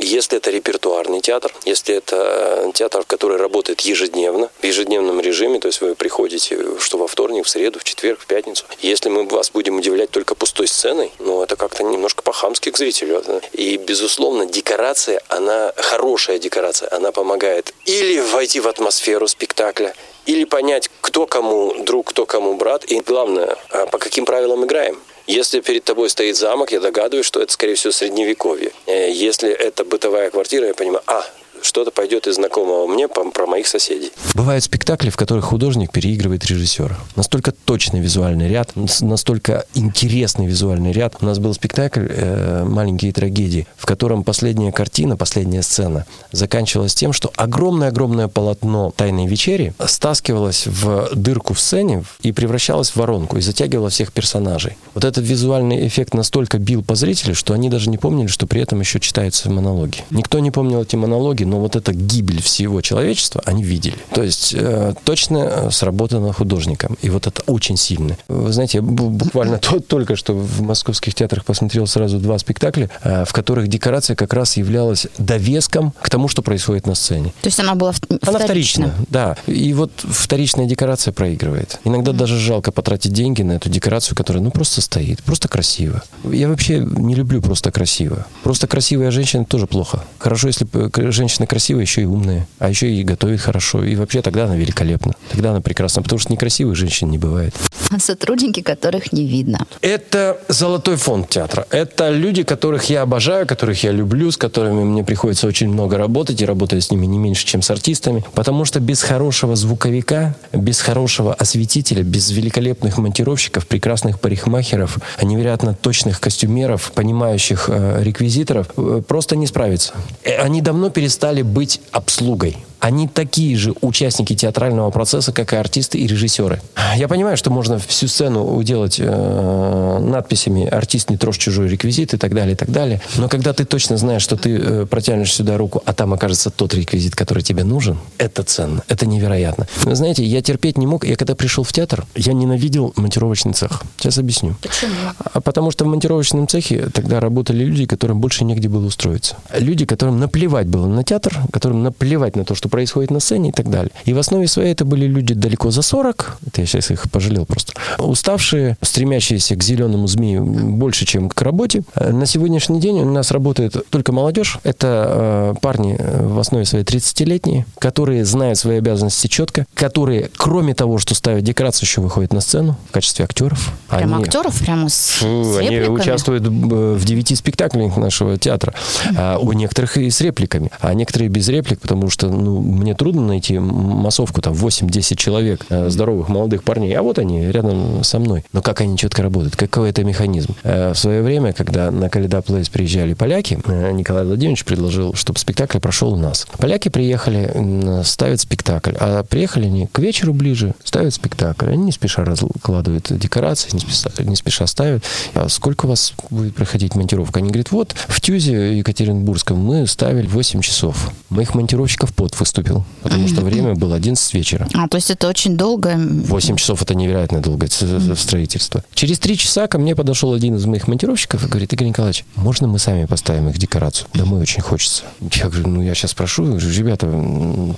если 0.00 0.21
это 0.30 0.50
репертуарный 0.50 1.20
театр, 1.20 1.52
если 1.64 1.94
это 1.94 2.70
театр, 2.74 3.04
который 3.06 3.38
работает 3.38 3.80
ежедневно, 3.80 4.50
в 4.60 4.64
ежедневном 4.64 5.20
режиме, 5.20 5.58
то 5.58 5.68
есть 5.68 5.80
вы 5.80 5.94
приходите 5.94 6.58
что 6.78 6.98
во 6.98 7.06
вторник, 7.06 7.46
в 7.46 7.48
среду, 7.48 7.78
в 7.78 7.84
четверг, 7.84 8.20
в 8.20 8.26
пятницу. 8.26 8.64
Если 8.80 9.08
мы 9.08 9.24
вас 9.24 9.50
будем 9.50 9.76
удивлять 9.76 10.10
только 10.10 10.34
пустой 10.34 10.66
сценой, 10.68 11.12
ну, 11.18 11.42
это 11.42 11.56
как-то 11.56 11.82
немножко 11.82 12.22
по-хамски 12.22 12.70
к 12.70 12.76
зрителю. 12.76 13.22
И, 13.52 13.76
безусловно, 13.76 14.46
декорация, 14.46 15.22
она 15.28 15.72
хорошая 15.76 16.38
декорация, 16.38 16.88
она 16.92 17.12
помогает 17.12 17.74
или 17.84 18.20
войти 18.20 18.60
в 18.60 18.68
атмосферу 18.68 19.28
спектакля, 19.28 19.94
или 20.26 20.44
понять, 20.44 20.90
кто 21.00 21.26
кому 21.26 21.74
друг, 21.82 22.10
кто 22.10 22.26
кому 22.26 22.54
брат, 22.54 22.84
и 22.84 23.00
главное, 23.00 23.56
а 23.70 23.86
по 23.86 23.98
каким 23.98 24.24
правилам 24.24 24.64
играем. 24.64 25.00
Если 25.26 25.60
перед 25.60 25.84
тобой 25.84 26.10
стоит 26.10 26.36
замок, 26.36 26.72
я 26.72 26.80
догадываюсь, 26.80 27.26
что 27.26 27.40
это, 27.40 27.52
скорее 27.52 27.74
всего, 27.74 27.92
средневековье. 27.92 28.72
Э, 28.86 29.10
если 29.10 29.50
это 29.50 29.84
бытовая 29.84 30.30
квартира, 30.30 30.66
я 30.66 30.74
понимаю, 30.74 31.02
а, 31.06 31.24
что-то 31.62 31.90
пойдет 31.90 32.26
из 32.26 32.36
знакомого 32.36 32.86
мне 32.86 33.08
про 33.08 33.46
моих 33.46 33.66
соседей. 33.66 34.12
Бывают 34.34 34.64
спектакли, 34.64 35.10
в 35.10 35.16
которых 35.16 35.46
художник 35.46 35.92
переигрывает 35.92 36.44
режиссера. 36.46 36.96
Настолько 37.16 37.52
точный 37.52 38.00
визуальный 38.00 38.48
ряд, 38.48 38.70
настолько 39.00 39.64
интересный 39.74 40.46
визуальный 40.46 40.92
ряд. 40.92 41.16
У 41.20 41.26
нас 41.26 41.38
был 41.38 41.54
спектакль 41.54 42.06
э, 42.08 42.64
«Маленькие 42.64 43.12
трагедии», 43.12 43.66
в 43.76 43.86
котором 43.86 44.24
последняя 44.24 44.72
картина, 44.72 45.16
последняя 45.16 45.62
сцена 45.62 46.06
заканчивалась 46.30 46.94
тем, 46.94 47.12
что 47.12 47.30
огромное-огромное 47.36 48.28
полотно 48.28 48.92
«Тайной 48.96 49.26
вечери» 49.26 49.74
стаскивалось 49.86 50.66
в 50.66 51.10
дырку 51.14 51.54
в 51.54 51.60
сцене 51.60 52.04
и 52.22 52.32
превращалось 52.32 52.90
в 52.90 52.96
воронку 52.96 53.36
и 53.36 53.40
затягивало 53.40 53.90
всех 53.90 54.12
персонажей. 54.12 54.76
Вот 54.94 55.04
этот 55.04 55.24
визуальный 55.24 55.86
эффект 55.86 56.14
настолько 56.14 56.58
бил 56.58 56.82
по 56.82 56.94
зрителю, 56.94 57.34
что 57.34 57.54
они 57.54 57.68
даже 57.68 57.90
не 57.90 57.98
помнили, 57.98 58.26
что 58.26 58.46
при 58.46 58.60
этом 58.60 58.80
еще 58.80 59.00
читаются 59.00 59.50
монологи. 59.50 60.04
Никто 60.10 60.38
не 60.38 60.50
помнил 60.50 60.82
эти 60.82 60.96
монологи, 60.96 61.44
но 61.52 61.58
вот 61.58 61.76
эта 61.76 61.92
гибель 61.92 62.40
всего 62.40 62.80
человечества 62.80 63.42
они 63.44 63.62
видели. 63.62 63.96
То 64.14 64.22
есть 64.22 64.54
э, 64.56 64.94
точно 65.04 65.36
э, 65.36 65.70
сработано 65.70 66.32
художником. 66.32 66.96
И 67.02 67.10
вот 67.10 67.26
это 67.26 67.42
очень 67.42 67.76
сильно. 67.76 68.16
Вы 68.28 68.50
знаете, 68.54 68.78
я 68.78 68.82
буквально 68.82 69.58
только 69.88 70.16
что 70.16 70.32
в 70.32 70.62
московских 70.62 71.14
театрах 71.14 71.44
посмотрел 71.44 71.86
сразу 71.86 72.18
два 72.18 72.38
спектакля, 72.38 72.88
э, 73.02 73.26
в 73.26 73.32
которых 73.34 73.68
декорация 73.68 74.16
как 74.16 74.32
раз 74.32 74.56
являлась 74.56 75.06
довеском 75.18 75.92
к 76.00 76.08
тому, 76.08 76.28
что 76.28 76.40
происходит 76.40 76.86
на 76.86 76.94
сцене. 76.94 77.34
То 77.42 77.48
есть 77.48 77.60
она 77.60 77.74
была 77.74 77.92
вторична? 77.92 78.28
Она 78.28 78.38
вторична, 78.38 78.94
да. 79.10 79.36
И 79.46 79.74
вот 79.74 79.92
вторичная 80.02 80.64
декорация 80.64 81.12
проигрывает. 81.12 81.80
Иногда 81.84 82.12
даже 82.12 82.38
жалко 82.38 82.72
потратить 82.72 83.12
деньги 83.12 83.42
на 83.42 83.52
эту 83.52 83.68
декорацию, 83.68 84.16
которая 84.16 84.42
ну 84.42 84.50
просто 84.50 84.80
стоит, 84.80 85.22
просто 85.22 85.48
красиво. 85.48 86.02
Я 86.24 86.48
вообще 86.48 86.78
не 86.78 87.14
люблю 87.14 87.42
просто 87.42 87.70
красиво. 87.70 88.26
Просто 88.42 88.66
красивая 88.66 89.10
женщина 89.10 89.44
тоже 89.44 89.66
плохо. 89.66 90.02
Хорошо, 90.18 90.48
если 90.48 90.66
женщина 91.10 91.41
женщина 91.42 91.46
красивая, 91.46 91.82
еще 91.82 92.02
и 92.02 92.04
умная, 92.04 92.46
а 92.58 92.68
еще 92.68 92.90
и 92.90 93.04
готовит 93.04 93.40
хорошо. 93.40 93.84
И 93.84 93.96
вообще 93.96 94.22
тогда 94.22 94.44
она 94.44 94.56
великолепна. 94.56 95.12
Тогда 95.30 95.50
она 95.50 95.60
прекрасна, 95.60 96.02
потому 96.02 96.18
что 96.20 96.32
некрасивых 96.32 96.76
женщин 96.76 97.10
не 97.10 97.18
бывает. 97.18 97.54
А 97.90 97.98
сотрудники, 97.98 98.62
которых 98.62 99.12
не 99.12 99.26
видно. 99.26 99.58
Это 99.82 100.36
золотой 100.48 100.96
фонд 100.96 101.28
театра. 101.28 101.66
Это 101.70 102.10
люди, 102.10 102.42
которых 102.42 102.90
я 102.90 103.02
обожаю, 103.02 103.46
которых 103.46 103.84
я 103.84 103.92
люблю, 103.92 104.30
с 104.30 104.36
которыми 104.36 104.84
мне 104.84 105.04
приходится 105.04 105.46
очень 105.46 105.68
много 105.68 105.98
работать, 105.98 106.40
и 106.40 106.46
работаю 106.46 106.80
с 106.80 106.90
ними 106.90 107.06
не 107.06 107.18
меньше, 107.18 107.46
чем 107.46 107.62
с 107.62 107.70
артистами. 107.70 108.24
Потому 108.34 108.64
что 108.64 108.80
без 108.80 109.02
хорошего 109.02 109.56
звуковика, 109.56 110.34
без 110.52 110.80
хорошего 110.80 111.34
осветителя, 111.34 112.02
без 112.02 112.30
великолепных 112.30 112.98
монтировщиков, 112.98 113.66
прекрасных 113.66 114.18
парикмахеров, 114.20 114.98
невероятно 115.22 115.74
точных 115.74 116.20
костюмеров, 116.20 116.92
понимающих 116.94 117.68
э, 117.68 118.02
реквизиторов, 118.02 118.66
э, 118.76 119.02
просто 119.06 119.36
не 119.36 119.46
справиться. 119.46 119.92
Э, 120.24 120.36
они 120.42 120.60
давно 120.62 120.90
перестали 120.90 121.31
перестали 121.32 121.42
быть 121.42 121.80
обслугой 121.92 122.56
они 122.82 123.06
такие 123.06 123.56
же 123.56 123.74
участники 123.80 124.34
театрального 124.34 124.90
процесса, 124.90 125.32
как 125.32 125.52
и 125.52 125.56
артисты 125.56 125.98
и 125.98 126.06
режиссеры. 126.08 126.60
Я 126.96 127.06
понимаю, 127.06 127.36
что 127.36 127.48
можно 127.48 127.78
всю 127.78 128.08
сцену 128.08 128.56
уделать 128.56 128.96
э, 128.98 129.98
надписями 130.00 130.66
«артист 130.66 131.08
не 131.08 131.16
трожь 131.16 131.38
чужой 131.38 131.68
реквизит» 131.68 132.12
и 132.12 132.16
так 132.16 132.34
далее, 132.34 132.54
и 132.54 132.56
так 132.56 132.72
далее. 132.72 133.00
Но 133.16 133.28
когда 133.28 133.52
ты 133.52 133.64
точно 133.64 133.98
знаешь, 133.98 134.22
что 134.22 134.36
ты 134.36 134.56
э, 134.56 134.86
протянешь 134.86 135.32
сюда 135.32 135.58
руку, 135.58 135.80
а 135.86 135.92
там 135.92 136.12
окажется 136.12 136.50
тот 136.50 136.74
реквизит, 136.74 137.14
который 137.14 137.44
тебе 137.44 137.62
нужен, 137.62 138.00
это 138.18 138.42
ценно, 138.42 138.82
это 138.88 139.06
невероятно. 139.06 139.68
Вы 139.84 139.94
знаете, 139.94 140.24
я 140.24 140.42
терпеть 140.42 140.76
не 140.76 140.88
мог. 140.88 141.04
Я 141.04 141.14
когда 141.14 141.36
пришел 141.36 141.62
в 141.62 141.72
театр, 141.72 142.04
я 142.16 142.32
ненавидел 142.32 142.92
монтировочный 142.96 143.52
цех. 143.52 143.84
Сейчас 143.96 144.18
объясню. 144.18 144.56
Почему? 144.60 144.92
А 145.32 145.40
потому 145.40 145.70
что 145.70 145.84
в 145.84 145.88
монтировочном 145.88 146.48
цехе 146.48 146.88
тогда 146.92 147.20
работали 147.20 147.62
люди, 147.62 147.86
которым 147.86 148.20
больше 148.20 148.44
негде 148.44 148.68
было 148.68 148.86
устроиться. 148.86 149.36
Люди, 149.56 149.86
которым 149.86 150.18
наплевать 150.18 150.66
было 150.66 150.88
на 150.88 151.04
театр, 151.04 151.32
которым 151.52 151.84
наплевать 151.84 152.34
на 152.34 152.44
то, 152.44 152.56
что 152.56 152.71
происходит 152.72 153.10
на 153.10 153.20
сцене 153.20 153.50
и 153.50 153.52
так 153.52 153.68
далее. 153.68 153.92
И 154.06 154.14
в 154.14 154.18
основе 154.18 154.48
своей 154.48 154.72
это 154.72 154.86
были 154.86 155.04
люди 155.04 155.34
далеко 155.34 155.70
за 155.70 155.82
40, 155.82 156.38
это 156.46 156.62
я 156.62 156.66
сейчас 156.66 156.90
их 156.90 157.10
пожалел 157.10 157.44
просто, 157.44 157.74
уставшие, 157.98 158.78
стремящиеся 158.80 159.56
к 159.56 159.62
зеленому 159.62 160.06
змею 160.06 160.42
больше, 160.42 161.04
чем 161.04 161.28
к 161.28 161.40
работе. 161.42 161.82
На 161.94 162.24
сегодняшний 162.24 162.80
день 162.80 163.00
у 163.00 163.12
нас 163.12 163.30
работает 163.30 163.76
только 163.90 164.12
молодежь. 164.12 164.58
Это 164.64 165.52
э, 165.54 165.54
парни 165.60 165.96
э, 165.98 166.26
в 166.26 166.38
основе 166.38 166.64
своей 166.64 166.84
30-летние, 166.84 167.66
которые 167.78 168.24
знают 168.24 168.58
свои 168.58 168.78
обязанности 168.78 169.26
четко, 169.26 169.66
которые, 169.74 170.30
кроме 170.34 170.74
того, 170.74 170.96
что 170.96 171.14
ставят 171.14 171.44
декорацию, 171.44 171.86
еще 171.86 172.00
выходят 172.00 172.32
на 172.32 172.40
сцену 172.40 172.76
в 172.88 172.92
качестве 172.92 173.26
актеров. 173.26 173.70
Прямо 173.88 174.16
они, 174.16 174.24
актеров? 174.24 174.58
Прямо 174.60 174.88
с, 174.88 175.18
фу, 175.20 175.56
Они 175.58 175.80
участвуют 175.80 176.46
в 176.46 177.04
девяти 177.04 177.34
спектаклях 177.34 177.98
нашего 177.98 178.38
театра. 178.38 178.72
А 179.14 179.36
у 179.38 179.52
некоторых 179.52 179.98
и 179.98 180.08
с 180.08 180.22
репликами, 180.22 180.70
а 180.80 180.94
некоторые 180.94 181.28
без 181.28 181.48
реплик, 181.48 181.78
потому 181.82 182.08
что 182.08 182.28
ну, 182.28 182.61
мне 182.62 182.94
трудно 182.94 183.22
найти 183.22 183.58
массовку, 183.58 184.40
там 184.40 184.54
8-10 184.54 185.16
человек, 185.16 185.66
э, 185.68 185.90
здоровых 185.90 186.28
молодых 186.28 186.64
парней, 186.64 186.94
а 186.96 187.02
вот 187.02 187.18
они 187.18 187.46
рядом 187.46 188.04
со 188.04 188.18
мной. 188.18 188.44
Но 188.52 188.62
как 188.62 188.80
они 188.80 188.96
четко 188.96 189.22
работают, 189.22 189.56
какой 189.56 189.90
это 189.90 190.04
механизм? 190.04 190.54
Э, 190.62 190.92
в 190.92 190.98
свое 190.98 191.22
время, 191.22 191.52
когда 191.52 191.90
на 191.90 192.08
Каледа 192.08 192.42
Плейс 192.42 192.68
приезжали 192.68 193.14
поляки, 193.14 193.58
э, 193.64 193.92
Николай 193.92 194.24
Владимирович 194.24 194.64
предложил, 194.64 195.14
чтобы 195.14 195.38
спектакль 195.38 195.78
прошел 195.78 196.12
у 196.12 196.16
нас. 196.16 196.46
Поляки 196.58 196.88
приехали, 196.88 198.02
ставят 198.04 198.40
спектакль, 198.40 198.92
а 198.98 199.22
приехали 199.24 199.66
они 199.66 199.86
к 199.86 199.98
вечеру 199.98 200.32
ближе, 200.32 200.74
ставят 200.84 201.14
спектакль. 201.14 201.68
Они 201.68 201.84
не 201.84 201.92
спеша 201.92 202.24
раскладывают 202.24 203.06
декорации, 203.10 203.70
не 203.72 203.80
спеша, 203.80 204.10
не 204.20 204.36
спеша 204.36 204.66
ставят. 204.66 205.04
А 205.34 205.48
сколько 205.48 205.86
у 205.86 205.88
вас 205.88 206.14
будет 206.30 206.54
проходить 206.54 206.94
монтировка? 206.94 207.40
Они 207.40 207.48
говорят, 207.48 207.70
вот 207.72 207.94
в 208.08 208.20
Тюзе 208.20 208.78
Екатеринбургском 208.78 209.58
мы 209.58 209.86
ставили 209.86 210.26
8 210.26 210.60
часов. 210.60 211.10
Моих 211.28 211.54
монтировщиков 211.54 212.14
пот 212.14 212.34
выступил 212.52 212.84
потому 213.02 213.28
что 213.28 213.42
время 213.42 213.74
было 213.74 213.96
11 213.96 214.34
вечера. 214.34 214.68
А, 214.74 214.88
то 214.88 214.96
есть 214.96 215.10
это 215.10 215.28
очень 215.28 215.56
долго? 215.56 215.96
8 215.96 216.56
часов 216.56 216.82
это 216.82 216.94
невероятно 216.94 217.40
долгое 217.40 217.68
строительство. 217.68 218.84
Через 218.94 219.18
3 219.18 219.36
часа 219.36 219.66
ко 219.66 219.78
мне 219.78 219.96
подошел 219.96 220.32
один 220.32 220.56
из 220.56 220.64
моих 220.66 220.88
монтировщиков 220.88 221.44
и 221.44 221.48
говорит, 221.48 221.72
Игорь 221.72 221.88
Николаевич, 221.88 222.24
можно 222.36 222.66
мы 222.66 222.78
сами 222.78 223.06
поставим 223.06 223.48
их 223.48 223.58
декорацию? 223.58 224.06
Домой 224.14 224.40
очень 224.40 224.62
хочется. 224.62 225.04
Я 225.20 225.48
говорю, 225.48 225.68
ну 225.68 225.82
я 225.82 225.94
сейчас 225.94 226.14
прошу, 226.14 226.58
ребята, 226.58 227.06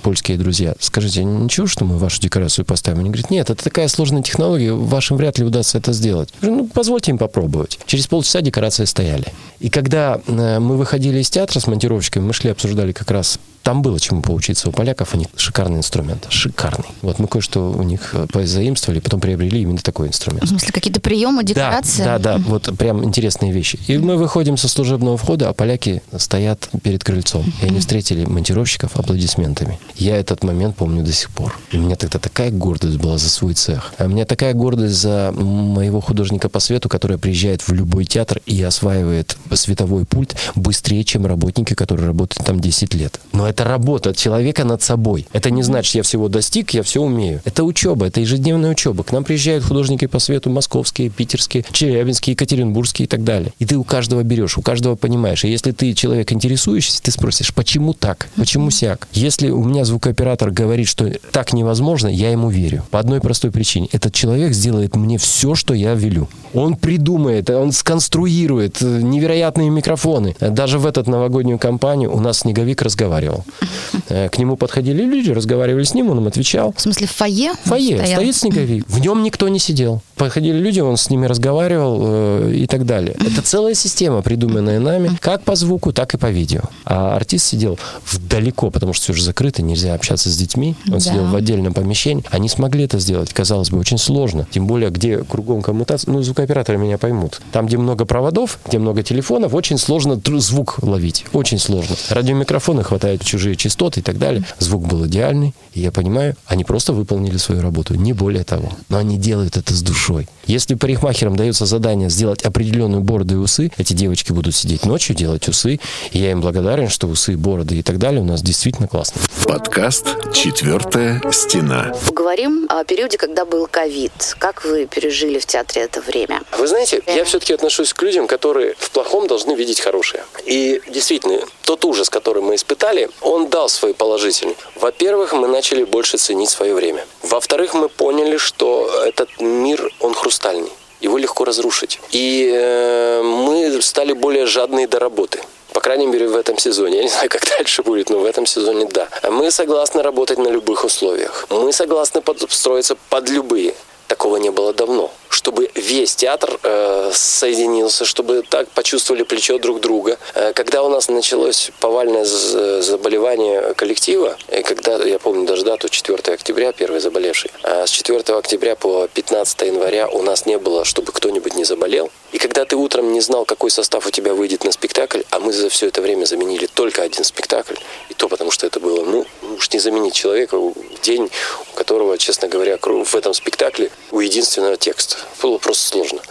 польские 0.03 0.37
друзья, 0.37 0.75
скажите, 0.79 1.23
ничего, 1.23 1.67
что 1.67 1.85
мы 1.85 1.97
вашу 1.97 2.21
декорацию 2.21 2.65
поставим? 2.65 2.99
Они 2.99 3.09
говорят, 3.09 3.31
нет, 3.31 3.49
это 3.49 3.63
такая 3.63 3.87
сложная 3.87 4.21
технология, 4.21 4.73
вашим 4.73 5.17
вряд 5.17 5.39
ли 5.39 5.45
удастся 5.45 5.77
это 5.77 5.93
сделать. 5.93 6.29
Я 6.41 6.47
говорю, 6.47 6.63
ну 6.63 6.69
позвольте 6.71 7.11
им 7.11 7.17
попробовать. 7.17 7.79
Через 7.85 8.07
полчаса 8.07 8.41
декорации 8.41 8.85
стояли. 8.85 9.25
И 9.59 9.69
когда 9.69 10.19
э, 10.27 10.59
мы 10.59 10.77
выходили 10.77 11.19
из 11.19 11.29
театра 11.29 11.59
с 11.59 11.67
монтировщиками, 11.67 12.25
мы 12.25 12.33
шли, 12.33 12.51
обсуждали 12.51 12.91
как 12.91 13.11
раз 13.11 13.39
там 13.65 13.81
было 13.81 13.99
чему 13.99 14.21
поучиться 14.21 14.54
учиться 14.55 14.69
у 14.69 14.71
поляков, 14.71 15.13
у 15.13 15.17
них 15.17 15.27
шикарный 15.35 15.77
инструмент, 15.77 16.27
шикарный. 16.29 16.87
Вот 17.01 17.19
мы 17.19 17.27
кое-что 17.27 17.71
у 17.71 17.83
них 17.83 18.13
э, 18.13 18.27
позаимствовали, 18.31 18.99
потом 18.99 19.19
приобрели 19.19 19.61
именно 19.61 19.77
такой 19.77 20.07
инструмент. 20.07 20.45
В 20.45 20.49
смысле, 20.49 20.71
какие-то 20.71 21.01
приемы, 21.01 21.43
декорации? 21.43 22.03
Да, 22.03 22.17
да, 22.17 22.37
да, 22.37 22.43
вот 22.47 22.77
прям 22.77 23.03
интересные 23.03 23.51
вещи. 23.51 23.79
И 23.87 23.97
мы 23.97 24.15
выходим 24.15 24.57
со 24.57 24.67
служебного 24.67 25.17
входа, 25.17 25.49
а 25.49 25.53
поляки 25.53 26.01
стоят 26.17 26.69
перед 26.83 27.03
крыльцом. 27.03 27.45
И 27.61 27.65
они 27.65 27.79
встретили 27.79 28.25
монтировщиков 28.25 28.95
аплодисментами. 28.95 29.77
Я 29.95 30.17
этот 30.17 30.43
момент 30.43 30.75
помню 30.75 31.03
до 31.03 31.11
сих 31.11 31.29
пор. 31.29 31.57
И 31.71 31.77
у 31.77 31.81
меня 31.81 31.95
тогда 31.95 32.19
такая 32.19 32.51
гордость 32.51 32.97
была 32.97 33.17
за 33.17 33.29
свой 33.29 33.53
цех. 33.53 33.93
А 33.97 34.05
у 34.05 34.09
меня 34.09 34.25
такая 34.25 34.53
гордость 34.53 34.95
за 34.95 35.33
моего 35.35 35.99
художника 36.01 36.49
по 36.49 36.59
свету, 36.59 36.87
который 36.89 37.17
приезжает 37.17 37.61
в 37.61 37.73
любой 37.73 38.05
театр 38.05 38.39
и 38.45 38.61
осваивает 38.63 39.37
световой 39.53 40.05
пульт 40.05 40.35
быстрее, 40.55 41.03
чем 41.03 41.25
работники, 41.25 41.73
которые 41.73 42.07
работают 42.07 42.45
там 42.45 42.59
10 42.59 42.93
лет. 42.93 43.19
Но 43.33 43.47
это 43.47 43.63
работа 43.63 44.13
человека 44.13 44.44
над 44.65 44.81
собой. 44.81 45.27
Это 45.33 45.49
не 45.51 45.63
значит, 45.63 45.95
я 45.95 46.03
всего 46.03 46.29
достиг, 46.29 46.71
я 46.71 46.83
все 46.83 47.01
умею. 47.01 47.41
Это 47.45 47.63
учеба, 47.63 48.07
это 48.07 48.21
ежедневная 48.21 48.71
учеба. 48.71 49.03
К 49.03 49.11
нам 49.11 49.23
приезжают 49.23 49.63
художники 49.63 50.05
по 50.05 50.19
свету 50.19 50.49
московские, 50.49 51.09
питерские, 51.09 51.65
челябинские, 51.71 52.33
екатеринбургские 52.33 53.05
и 53.05 53.07
так 53.07 53.23
далее. 53.23 53.53
И 53.59 53.65
ты 53.65 53.77
у 53.77 53.83
каждого 53.83 54.23
берешь, 54.23 54.57
у 54.57 54.61
каждого 54.61 54.95
понимаешь. 54.95 55.43
И 55.45 55.49
если 55.49 55.71
ты 55.71 55.93
человек 55.93 56.31
интересующийся, 56.31 57.01
ты 57.01 57.11
спросишь, 57.11 57.53
почему 57.53 57.93
так, 57.93 58.29
почему 58.35 58.69
сяк. 58.69 59.07
Если 59.13 59.49
у 59.49 59.63
меня 59.63 59.85
звукооператор 59.85 60.51
говорит, 60.51 60.87
что 60.87 61.11
так 61.31 61.53
невозможно, 61.53 62.07
я 62.07 62.31
ему 62.31 62.49
верю. 62.49 62.83
По 62.91 62.99
одной 62.99 63.21
простой 63.21 63.51
причине. 63.51 63.89
Этот 63.91 64.13
человек 64.13 64.53
сделает 64.53 64.95
мне 64.95 65.17
все, 65.17 65.55
что 65.55 65.73
я 65.73 65.93
велю. 65.93 66.27
Он 66.53 66.75
придумает, 66.75 67.49
он 67.49 67.71
сконструирует 67.71 68.81
э, 68.81 69.01
невероятные 69.01 69.69
микрофоны. 69.69 70.35
Даже 70.39 70.79
в 70.79 70.85
этот 70.85 71.07
новогоднюю 71.07 71.59
кампанию 71.59 72.15
у 72.15 72.19
нас 72.19 72.39
снеговик 72.39 72.81
разговаривал. 72.81 73.43
К 74.35 74.37
нему 74.37 74.57
подходили 74.57 75.01
люди, 75.03 75.31
разговаривали 75.31 75.85
с 75.85 75.93
ним, 75.93 76.09
он 76.09 76.17
им 76.17 76.27
отвечал. 76.27 76.73
В 76.75 76.81
смысле, 76.81 77.07
в 77.07 77.11
фойе? 77.11 77.53
В 77.63 77.69
Фойе 77.69 77.97
стоял? 77.97 78.19
стоит 78.19 78.35
снеговик. 78.35 78.85
В 78.89 78.99
нем 78.99 79.23
никто 79.23 79.47
не 79.47 79.59
сидел. 79.59 80.01
Подходили 80.17 80.57
люди, 80.57 80.81
он 80.81 80.97
с 80.97 81.09
ними 81.09 81.25
разговаривал 81.25 81.99
э, 82.01 82.51
и 82.53 82.67
так 82.67 82.85
далее. 82.85 83.15
Это 83.17 83.41
целая 83.41 83.73
система, 83.75 84.21
придуманная 84.21 84.81
нами, 84.81 85.11
как 85.21 85.43
по 85.43 85.55
звуку, 85.55 85.93
так 85.93 86.13
и 86.15 86.17
по 86.17 86.29
видео. 86.31 86.63
А 86.83 87.15
артист 87.15 87.45
сидел 87.45 87.79
в- 88.03 88.27
далеко, 88.27 88.71
потому 88.71 88.91
что 88.91 89.03
все 89.05 89.13
же 89.13 89.23
закрыто, 89.23 89.61
нельзя 89.61 89.93
общаться 89.93 90.29
с 90.29 90.35
детьми. 90.35 90.75
Он 90.87 90.95
Да. 90.95 90.99
сидел 90.99 91.23
в 91.27 91.35
отдельном 91.35 91.73
помещении. 91.73 92.25
Они 92.29 92.49
смогли 92.49 92.83
это 92.83 92.99
сделать, 92.99 93.31
казалось 93.31 93.69
бы, 93.69 93.79
очень 93.79 93.97
сложно. 93.97 94.45
Тем 94.51 94.67
более, 94.67 94.89
где 94.89 95.19
кругом 95.19 95.61
коммутация. 95.61 96.11
Ну, 96.11 96.21
звукооператоры 96.21 96.77
меня 96.77 96.97
поймут. 96.97 97.39
Там, 97.53 97.67
где 97.67 97.77
много 97.77 98.03
проводов, 98.03 98.59
где 98.67 98.79
много 98.79 99.01
телефонов, 99.01 99.53
очень 99.53 99.77
сложно 99.77 100.19
звук 100.39 100.79
ловить. 100.81 101.23
Очень 101.31 101.57
сложно. 101.57 101.95
Радиомикрофоны 102.09 102.83
хватают 102.83 103.23
чужие 103.23 103.55
частоты 103.55 104.01
и 104.01 104.03
так 104.03 104.17
далее. 104.17 104.24
Звук 104.59 104.87
был 104.87 105.05
идеальный. 105.05 105.53
И 105.73 105.81
я 105.81 105.91
понимаю, 105.91 106.35
они 106.45 106.63
просто 106.63 106.93
выполнили 106.93 107.37
свою 107.37 107.61
работу. 107.61 107.95
Не 107.95 108.13
более 108.13 108.43
того. 108.43 108.71
Но 108.87 108.97
они 108.97 109.17
делают 109.17 109.57
это 109.57 109.73
с 109.73 109.81
душой. 109.81 110.27
Если 110.45 110.75
парикмахерам 110.75 111.35
дается 111.35 111.65
задание 111.65 112.09
сделать 112.09 112.43
определенную 112.43 113.01
бороду 113.01 113.35
и 113.35 113.37
усы, 113.37 113.71
эти 113.77 113.93
девочки 113.93 114.31
будут 114.31 114.55
сидеть 114.55 114.85
ночью, 114.85 115.15
делать 115.15 115.47
усы. 115.49 115.79
И 116.11 116.19
я 116.19 116.31
им 116.31 116.39
благодарен, 116.39 116.87
что 116.87 117.07
усы, 117.07 117.35
бороды 117.35 117.77
и 117.77 117.83
так 117.83 117.97
далее 117.97 118.21
у 118.21 118.25
нас 118.25 118.41
действительно 118.41 118.87
классно. 118.87 119.21
Подкаст 119.45 120.07
«Четвертая 120.33 121.21
стена». 121.31 121.93
Поговорим 122.07 122.67
о 122.69 122.83
периоде, 122.85 123.17
когда 123.17 123.45
был 123.45 123.67
ковид. 123.67 124.35
Как 124.37 124.63
вы 124.63 124.85
пережили 124.85 125.39
в 125.39 125.45
театре 125.45 125.83
это 125.83 126.01
время? 126.01 126.41
Вы 126.57 126.67
знаете, 126.67 127.01
я 127.07 127.25
все-таки 127.25 127.53
отношусь 127.53 127.93
к 127.93 128.01
людям, 128.01 128.27
которые 128.27 128.75
в 128.77 128.91
плохом 128.91 129.27
должны 129.27 129.55
видеть 129.55 129.81
хорошее. 129.81 130.23
И 130.45 130.81
действительно, 130.91 131.39
тот 131.63 131.83
ужас, 131.83 132.09
который 132.09 132.41
мы 132.41 132.55
испытали, 132.55 133.09
он 133.21 133.49
дал 133.49 133.67
свой 133.67 133.93
положительный. 134.15 134.55
Во-первых, 134.75 135.33
мы 135.33 135.47
начали 135.47 135.83
больше 135.83 136.17
ценить 136.17 136.49
свое 136.49 136.73
время. 136.73 137.05
Во-вторых, 137.23 137.73
мы 137.73 137.89
поняли, 137.89 138.37
что 138.37 138.89
этот 139.05 139.29
мир, 139.41 139.91
он 139.99 140.13
хрустальный. 140.13 140.71
Его 141.01 141.17
легко 141.17 141.43
разрушить. 141.43 141.99
И 142.11 142.49
э, 142.53 143.21
мы 143.21 143.81
стали 143.81 144.13
более 144.13 144.45
жадные 144.45 144.87
до 144.87 144.99
работы. 144.99 145.39
По 145.73 145.81
крайней 145.81 146.07
мере, 146.07 146.27
в 146.27 146.35
этом 146.37 146.57
сезоне. 146.57 146.97
Я 146.97 147.03
не 147.03 147.09
знаю, 147.15 147.29
как 147.29 147.45
дальше 147.57 147.83
будет, 147.83 148.09
но 148.09 148.19
в 148.19 148.25
этом 148.25 148.45
сезоне 148.45 148.85
да. 148.85 149.09
Мы 149.29 149.51
согласны 149.51 150.01
работать 150.01 150.37
на 150.37 150.47
любых 150.47 150.85
условиях. 150.85 151.45
Мы 151.49 151.73
согласны 151.73 152.21
подстроиться 152.21 152.95
под 153.09 153.29
любые. 153.29 153.73
Такого 154.07 154.37
не 154.37 154.51
было 154.51 154.73
давно. 154.73 155.11
Чтобы 155.29 155.69
весь 155.73 156.15
театр 156.15 156.59
э, 156.63 157.11
соединился, 157.13 158.05
чтобы 158.05 158.43
так 158.47 158.69
почувствовали 158.69 159.23
плечо 159.23 159.57
друг 159.57 159.81
друга. 159.81 160.17
Э, 160.33 160.53
когда 160.53 160.83
у 160.83 160.89
нас 160.89 161.09
началось 161.09 161.71
повальное 161.79 162.23
заболевание 162.25 163.73
коллектива, 163.73 164.37
и 164.49 164.61
когда, 164.61 164.95
я 165.03 165.19
помню 165.19 165.45
даже 165.47 165.65
дату, 165.65 165.89
4 165.89 166.33
октября, 166.33 166.71
первый 166.71 166.99
заболевший, 166.99 167.51
а 167.63 167.85
с 167.87 167.89
4 167.89 168.19
октября 168.37 168.75
по 168.75 169.07
15 169.07 169.61
января 169.61 170.07
у 170.07 170.21
нас 170.21 170.45
не 170.45 170.57
было, 170.57 170.85
чтобы 170.85 171.11
кто-нибудь 171.11 171.55
не 171.55 171.63
заболел. 171.63 172.11
И 172.31 172.37
когда 172.37 172.65
ты 172.65 172.75
утром 172.75 173.11
не 173.11 173.21
знал, 173.21 173.45
какой 173.45 173.71
состав 173.71 174.05
у 174.05 174.11
тебя 174.11 174.33
выйдет 174.33 174.63
на 174.63 174.71
спектакль, 174.71 175.21
а 175.31 175.39
мы 175.39 175.51
за 175.51 175.69
все 175.69 175.87
это 175.87 176.01
время 176.01 176.25
заменили 176.25 176.67
только 176.67 177.01
один 177.01 177.23
спектакль, 177.23 177.75
и 178.09 178.13
то 178.13 178.27
потому, 178.27 178.51
что 178.51 178.67
это 178.67 178.79
было, 178.79 179.03
ну, 179.03 179.25
уж 179.55 179.71
не 179.71 179.79
заменить 179.79 180.13
человека 180.13 180.57
в 180.57 180.73
день, 181.01 181.29
у 181.71 181.75
которого, 181.75 182.17
честно 182.17 182.47
говоря, 182.47 182.77
в 182.81 183.15
этом 183.15 183.33
спектакле 183.33 183.91
у 184.11 184.19
единственного 184.19 184.77
текста. 184.77 185.17
Было 185.41 185.57
просто 185.57 185.87
сложно. 185.87 186.21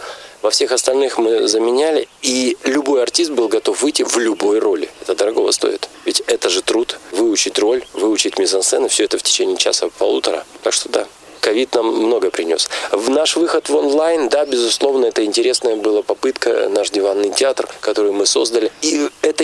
Во 0.41 0.51
всех 0.51 0.71
остальных 0.71 1.17
мы 1.17 1.47
заменяли, 1.47 2.07
и 2.21 2.55
любой 2.65 3.01
артист 3.01 3.31
был 3.31 3.47
готов 3.47 3.81
выйти 3.81 4.03
в 4.03 4.15
любой 4.17 4.59
роли. 4.59 4.89
Это 5.01 5.15
дорогого 5.15 5.51
стоит. 5.51 5.89
Ведь 6.05 6.21
это 6.27 6.49
же 6.49 6.61
труд. 6.61 6.99
Выучить 7.11 7.57
роль, 7.57 7.83
выучить 7.93 8.37
мизансцены, 8.37 8.87
все 8.87 9.05
это 9.05 9.17
в 9.17 9.23
течение 9.23 9.57
часа-полутора. 9.57 10.45
Так 10.61 10.73
что 10.73 10.89
да, 10.89 11.07
ковид 11.45 11.73
нам 11.75 11.87
много 11.87 12.31
принес. 12.31 12.69
В 12.91 13.09
наш 13.09 13.35
выход 13.35 13.69
в 13.69 13.75
онлайн, 13.75 14.29
да, 14.29 14.45
безусловно, 14.45 15.05
это 15.05 15.23
интересная 15.23 15.75
была 15.75 16.01
попытка, 16.01 16.69
наш 16.69 16.89
диванный 16.89 17.31
театр, 17.31 17.67
который 17.81 18.11
мы 18.11 18.25
создали. 18.25 18.71
И 18.81 19.09
это 19.21 19.34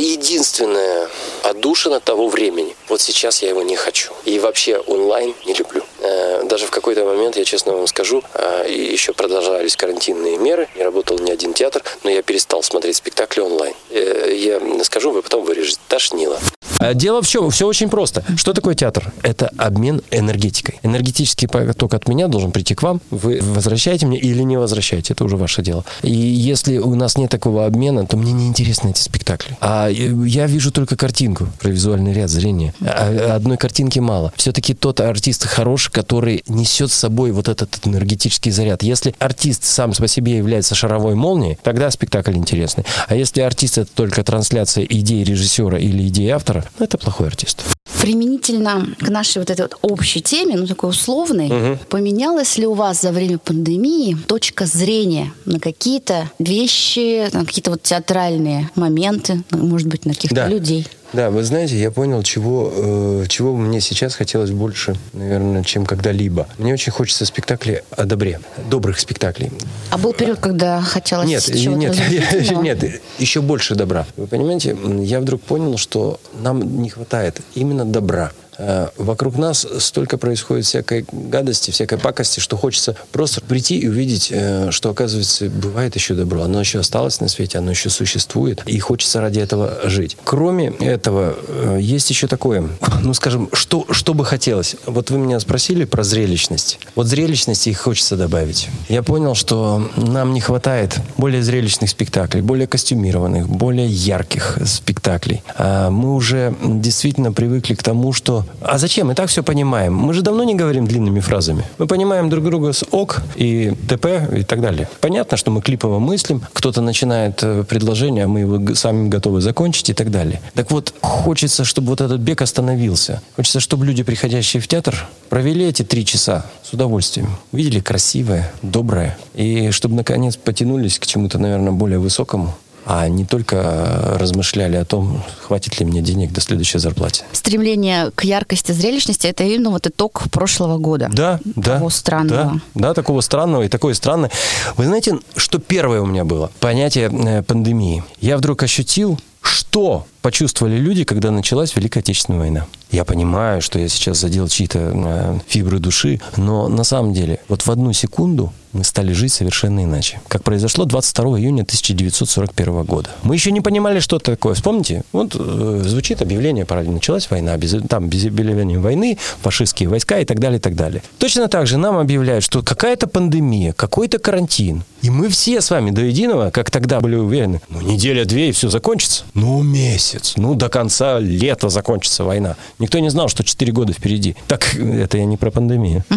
единственная 0.41 1.07
отдушина 1.43 1.99
того 1.99 2.27
времени. 2.27 2.75
Вот 2.89 2.99
сейчас 2.99 3.43
я 3.43 3.49
его 3.49 3.61
не 3.61 3.75
хочу. 3.75 4.11
И 4.25 4.39
вообще 4.39 4.77
онлайн 4.79 5.35
не 5.45 5.53
люблю. 5.53 5.83
Э, 5.99 6.43
Даже 6.45 6.65
в 6.65 6.71
какой-то 6.71 7.05
момент, 7.05 7.37
я 7.37 7.45
честно 7.45 7.73
вам 7.73 7.85
скажу, 7.85 8.23
э, 8.33 8.65
еще 8.67 9.13
продолжались 9.13 9.75
карантинные 9.75 10.37
меры, 10.37 10.67
не 10.75 10.83
работал 10.83 11.19
ни 11.19 11.29
один 11.29 11.53
театр, 11.53 11.83
но 12.03 12.09
я 12.09 12.23
перестал 12.23 12.63
смотреть 12.63 12.95
спектакли 12.95 13.41
онлайн. 13.41 13.75
Э, 13.91 14.33
Я 14.33 14.59
скажу, 14.83 15.11
вы 15.11 15.21
потом 15.21 15.43
вырежете. 15.43 15.79
Тошнило. 15.87 16.39
А 16.81 16.93
Дело 16.95 17.21
в 17.21 17.27
чем? 17.27 17.49
Все 17.51 17.67
очень 17.67 17.89
просто. 17.89 18.23
Что 18.35 18.53
такое 18.53 18.73
театр? 18.73 19.11
Это 19.21 19.51
обмен 19.57 20.01
энергетикой. 20.09 20.79
Энергетический 20.81 21.47
поток 21.47 21.93
от 21.93 22.07
меня 22.07 22.27
должен 22.27 22.51
прийти 22.51 22.73
к 22.73 22.81
вам. 22.81 23.01
Вы 23.11 23.39
возвращаете 23.41 24.07
мне 24.07 24.17
или 24.19 24.41
не 24.41 24.57
возвращаете. 24.57 25.13
Это 25.13 25.23
уже 25.23 25.37
ваше 25.37 25.61
дело. 25.61 25.85
И 26.01 26.11
если 26.11 26.79
у 26.79 26.95
нас 26.95 27.17
нет 27.17 27.29
такого 27.29 27.65
обмена, 27.65 28.07
то 28.07 28.17
мне 28.17 28.31
не 28.31 28.47
интересны 28.47 28.89
эти 28.89 28.99
спектакли. 28.99 29.57
А 29.61 29.89
я 29.89 30.47
вижу 30.47 30.71
только 30.71 30.95
картинку 30.95 31.47
про 31.59 31.69
визуальный 31.69 32.13
ряд 32.13 32.29
зрения. 32.29 32.73
А 32.81 33.35
одной 33.35 33.57
картинки 33.57 33.99
мало. 33.99 34.33
Все-таки 34.35 34.73
тот 34.73 35.01
артист 35.01 35.45
хороший, 35.45 35.91
который 35.91 36.43
несет 36.47 36.91
с 36.91 36.95
собой 36.95 37.31
вот 37.31 37.47
этот 37.47 37.79
энергетический 37.85 38.51
заряд. 38.51 38.81
Если 38.81 39.13
артист 39.19 39.63
сам 39.63 39.91
по 39.91 40.07
себе 40.07 40.37
является 40.37 40.73
шаровой 40.73 41.15
молнией, 41.15 41.57
тогда 41.61 41.91
спектакль 41.91 42.35
интересный. 42.35 42.85
А 43.07 43.15
если 43.15 43.41
артист 43.41 43.77
это 43.77 43.91
только 43.93 44.23
трансляция 44.23 44.85
идей 44.85 45.23
режиссера 45.23 45.77
или 45.77 46.07
идеи 46.07 46.29
автора, 46.29 46.65
ну, 46.79 46.85
это 46.85 46.97
плохой 46.97 47.27
артист. 47.27 47.63
Применительно 48.01 48.87
к 48.99 49.09
нашей 49.09 49.39
вот 49.39 49.49
этой 49.51 49.61
вот 49.61 49.77
общей 49.83 50.21
теме, 50.21 50.55
ну 50.57 50.65
такой 50.65 50.89
условной, 50.89 51.77
поменялась 51.89 52.57
ли 52.57 52.65
у 52.65 52.73
вас 52.73 53.01
за 53.01 53.11
время 53.11 53.37
пандемии 53.37 54.17
точка 54.27 54.65
зрения 54.65 55.31
на 55.45 55.59
какие-то 55.59 56.31
вещи, 56.39 57.29
на 57.33 57.45
какие-то 57.45 57.71
вот 57.71 57.83
театральные 57.83 58.69
моменты, 58.75 59.43
ну, 59.51 59.65
может 59.67 59.87
быть, 59.87 60.05
на 60.05 60.13
каких-то 60.13 60.35
Да. 60.35 60.47
людей? 60.47 60.87
Да, 61.13 61.29
вы 61.29 61.43
знаете, 61.43 61.77
я 61.77 61.91
понял, 61.91 62.23
чего, 62.23 62.71
э, 62.73 63.25
чего 63.27 63.55
мне 63.55 63.81
сейчас 63.81 64.15
хотелось 64.15 64.51
больше, 64.51 64.95
наверное, 65.11 65.63
чем 65.63 65.85
когда-либо. 65.85 66.47
Мне 66.57 66.73
очень 66.73 66.91
хочется 66.91 67.25
спектаклей 67.25 67.81
о 67.91 68.05
добре, 68.05 68.39
добрых 68.69 68.99
спектаклей. 68.99 69.51
А 69.89 69.97
был 69.97 70.13
период, 70.13 70.39
когда 70.39 70.81
хотелось 70.81 71.27
Нет, 71.27 71.45
нет, 71.49 71.91
разрушительного? 71.91 72.61
нет, 72.63 73.01
еще 73.19 73.41
больше 73.41 73.75
добра. 73.75 74.05
Вы 74.15 74.27
понимаете, 74.27 74.77
я 75.01 75.19
вдруг 75.19 75.41
понял, 75.41 75.77
что 75.77 76.19
нам 76.41 76.81
не 76.81 76.89
хватает 76.89 77.41
именно 77.55 77.83
добра. 77.83 78.31
Э, 78.61 78.89
Вокруг 78.97 79.37
нас 79.37 79.65
столько 79.79 80.17
происходит 80.17 80.65
всякой 80.65 81.05
гадости, 81.11 81.71
всякой 81.71 81.97
пакости, 81.97 82.39
что 82.39 82.57
хочется 82.57 82.95
просто 83.11 83.41
прийти 83.41 83.79
и 83.79 83.87
увидеть, 83.87 84.29
э, 84.31 84.69
что, 84.71 84.89
оказывается, 84.91 85.49
бывает 85.49 85.95
еще 85.95 86.13
добро. 86.13 86.43
Оно 86.43 86.59
еще 86.59 86.79
осталось 86.79 87.19
на 87.19 87.27
свете, 87.27 87.57
оно 87.57 87.71
еще 87.71 87.89
существует, 87.89 88.61
и 88.67 88.77
хочется 88.79 89.19
ради 89.21 89.39
этого 89.39 89.79
жить. 89.85 90.17
Кроме 90.23 90.67
этого, 90.79 91.35
э, 91.47 91.79
есть 91.81 92.09
еще 92.09 92.27
такое, 92.27 92.69
ну, 93.01 93.13
скажем, 93.13 93.49
что, 93.53 93.85
что 93.89 94.13
бы 94.13 94.23
хотелось. 94.25 94.75
Вот 94.85 95.09
вы 95.09 95.17
меня 95.17 95.39
спросили 95.39 95.85
про 95.85 96.03
зрелищность. 96.03 96.79
Вот 96.95 97.07
зрелищности 97.07 97.69
их 97.69 97.79
хочется 97.79 98.15
добавить. 98.15 98.69
Я 98.87 99.01
понял, 99.01 99.33
что 99.33 99.89
нам 99.95 100.33
не 100.33 100.41
хватает 100.41 100.99
более 101.17 101.41
зрелищных 101.41 101.89
спектаклей, 101.89 102.41
более 102.41 102.67
костюмированных, 102.67 103.49
более 103.49 103.87
ярких 103.87 104.59
спектаклей. 104.65 105.41
А 105.57 105.89
Мы 105.89 106.13
уже 106.13 106.55
действительно 106.63 107.31
привыкли 107.31 107.73
к 107.73 107.83
тому, 107.83 108.13
что 108.13 108.45
А 108.59 108.77
зачем? 108.77 109.11
И 109.11 109.15
так 109.15 109.29
все 109.29 109.43
понимаем. 109.43 109.95
Мы 109.95 110.13
же 110.13 110.21
давно 110.21 110.43
не 110.43 110.55
говорим 110.55 110.87
длинными 110.87 111.19
фразами. 111.19 111.65
Мы 111.77 111.87
понимаем 111.87 112.29
друг 112.29 112.43
друга 112.43 112.73
с 112.73 112.83
ок 112.91 113.21
и 113.35 113.73
ТП 113.87 114.05
и 114.35 114.43
так 114.43 114.61
далее. 114.61 114.87
Понятно, 114.99 115.37
что 115.37 115.51
мы 115.51 115.61
клипово 115.61 115.99
мыслим. 115.99 116.41
Кто-то 116.53 116.81
начинает 116.81 117.43
э, 117.43 117.63
предложение, 117.63 118.25
а 118.25 118.27
мы 118.27 118.41
его 118.41 118.75
сами 118.75 119.09
готовы 119.09 119.41
закончить 119.41 119.89
и 119.89 119.93
так 119.93 120.11
далее. 120.11 120.41
Так 120.53 120.71
вот, 120.71 120.93
хочется, 121.01 121.63
чтобы 121.65 121.89
вот 121.89 122.01
этот 122.01 122.21
бег 122.21 122.41
остановился. 122.41 123.21
Хочется, 123.35 123.59
чтобы 123.59 123.85
люди, 123.85 124.03
приходящие 124.03 124.61
в 124.61 124.67
театр, 124.67 125.07
провели 125.29 125.65
эти 125.65 125.83
три 125.83 126.05
часа 126.05 126.45
с 126.63 126.73
удовольствием. 126.73 127.29
Видели 127.51 127.79
красивое, 127.79 128.51
доброе. 128.61 129.17
И 129.33 129.71
чтобы, 129.71 129.95
наконец, 129.95 130.35
потянулись 130.35 130.99
к 130.99 131.05
чему-то, 131.05 131.39
наверное, 131.39 131.71
более 131.71 131.99
высокому 131.99 132.55
а 132.85 133.07
не 133.07 133.25
только 133.25 134.15
размышляли 134.19 134.75
о 134.75 134.85
том, 134.85 135.23
хватит 135.41 135.79
ли 135.79 135.85
мне 135.85 136.01
денег 136.01 136.31
до 136.31 136.41
следующей 136.41 136.79
зарплаты. 136.79 137.23
Стремление 137.31 138.11
к 138.11 138.23
яркости, 138.23 138.71
зрелищности– 138.71 139.27
это 139.27 139.43
именно 139.43 139.69
вот 139.69 139.87
итог 139.87 140.23
прошлого 140.31 140.77
года. 140.77 141.09
Да, 141.11 141.39
да. 141.43 141.73
Такого 141.73 141.89
странного. 141.89 142.61
Да, 142.73 142.81
да, 142.81 142.93
такого 142.93 143.21
странного 143.21 143.63
и 143.63 143.67
такое 143.67 143.93
странное. 143.93 144.31
Вы 144.77 144.85
знаете, 144.85 145.19
что 145.35 145.59
первое 145.59 146.01
у 146.01 146.05
меня 146.05 146.25
было? 146.25 146.51
Понятие 146.59 147.09
э, 147.11 147.43
пандемии. 147.43 148.03
Я 148.19 148.37
вдруг 148.37 148.63
ощутил, 148.63 149.19
что 149.41 150.05
почувствовали 150.21 150.77
люди, 150.77 151.03
когда 151.03 151.31
началась 151.31 151.75
Великая 151.75 151.99
Отечественная 151.99 152.39
война. 152.39 152.67
Я 152.91 153.05
понимаю, 153.05 153.61
что 153.61 153.79
я 153.79 153.87
сейчас 153.87 154.19
задел 154.19 154.47
чьи-то 154.47 154.91
э, 154.93 155.39
фибры 155.47 155.79
души, 155.79 156.19
но 156.37 156.67
на 156.67 156.83
самом 156.83 157.13
деле 157.13 157.39
вот 157.47 157.61
в 157.61 157.71
одну 157.71 157.93
секунду 157.93 158.53
мы 158.73 158.83
стали 158.83 159.11
жить 159.13 159.33
совершенно 159.33 159.83
иначе. 159.83 160.21
Как 160.27 160.43
произошло 160.43 160.85
22 160.85 161.39
июня 161.39 161.63
1941 161.63 162.83
года. 162.83 163.09
Мы 163.23 163.35
еще 163.35 163.51
не 163.51 163.61
понимали, 163.61 163.99
что 163.99 164.17
это 164.17 164.31
такое. 164.31 164.53
Вспомните, 164.53 165.03
вот 165.11 165.35
э, 165.37 165.81
звучит 165.85 166.21
объявление, 166.21 166.65
параллельно 166.65 166.95
началась 166.95 167.29
война, 167.29 167.55
без, 167.57 167.75
там 167.87 168.07
без 168.07 168.25
объявления 168.25 168.79
войны, 168.79 169.17
фашистские 169.41 169.89
войска 169.89 170.19
и 170.19 170.25
так 170.25 170.39
далее, 170.39 170.59
и 170.59 170.61
так 170.61 170.75
далее. 170.75 171.03
Точно 171.17 171.47
так 171.47 171.67
же 171.67 171.77
нам 171.77 171.97
объявляют, 171.97 172.43
что 172.43 172.61
какая-то 172.61 173.07
пандемия, 173.07 173.73
какой-то 173.73 174.19
карантин. 174.19 174.83
И 175.01 175.09
мы 175.09 175.29
все 175.29 175.61
с 175.61 175.69
вами 175.69 175.91
до 175.91 176.01
единого, 176.01 176.51
как 176.51 176.69
тогда 176.69 176.99
были 176.99 177.15
уверены, 177.15 177.61
ну 177.69 177.81
неделя-две 177.81 178.49
и 178.49 178.51
все 178.51 178.69
закончится. 178.69 179.23
Ну 179.33 179.61
месяц, 179.63 180.10
ну 180.37 180.55
до 180.55 180.69
конца 180.69 181.19
лета 181.19 181.69
закончится 181.69 182.23
война. 182.23 182.55
Никто 182.79 182.99
не 182.99 183.09
знал, 183.09 183.27
что 183.27 183.43
4 183.43 183.71
года 183.71 183.93
впереди. 183.93 184.35
Так, 184.47 184.75
это 184.75 185.17
я 185.17 185.25
не 185.25 185.37
про 185.37 185.51
пандемию. 185.51 186.03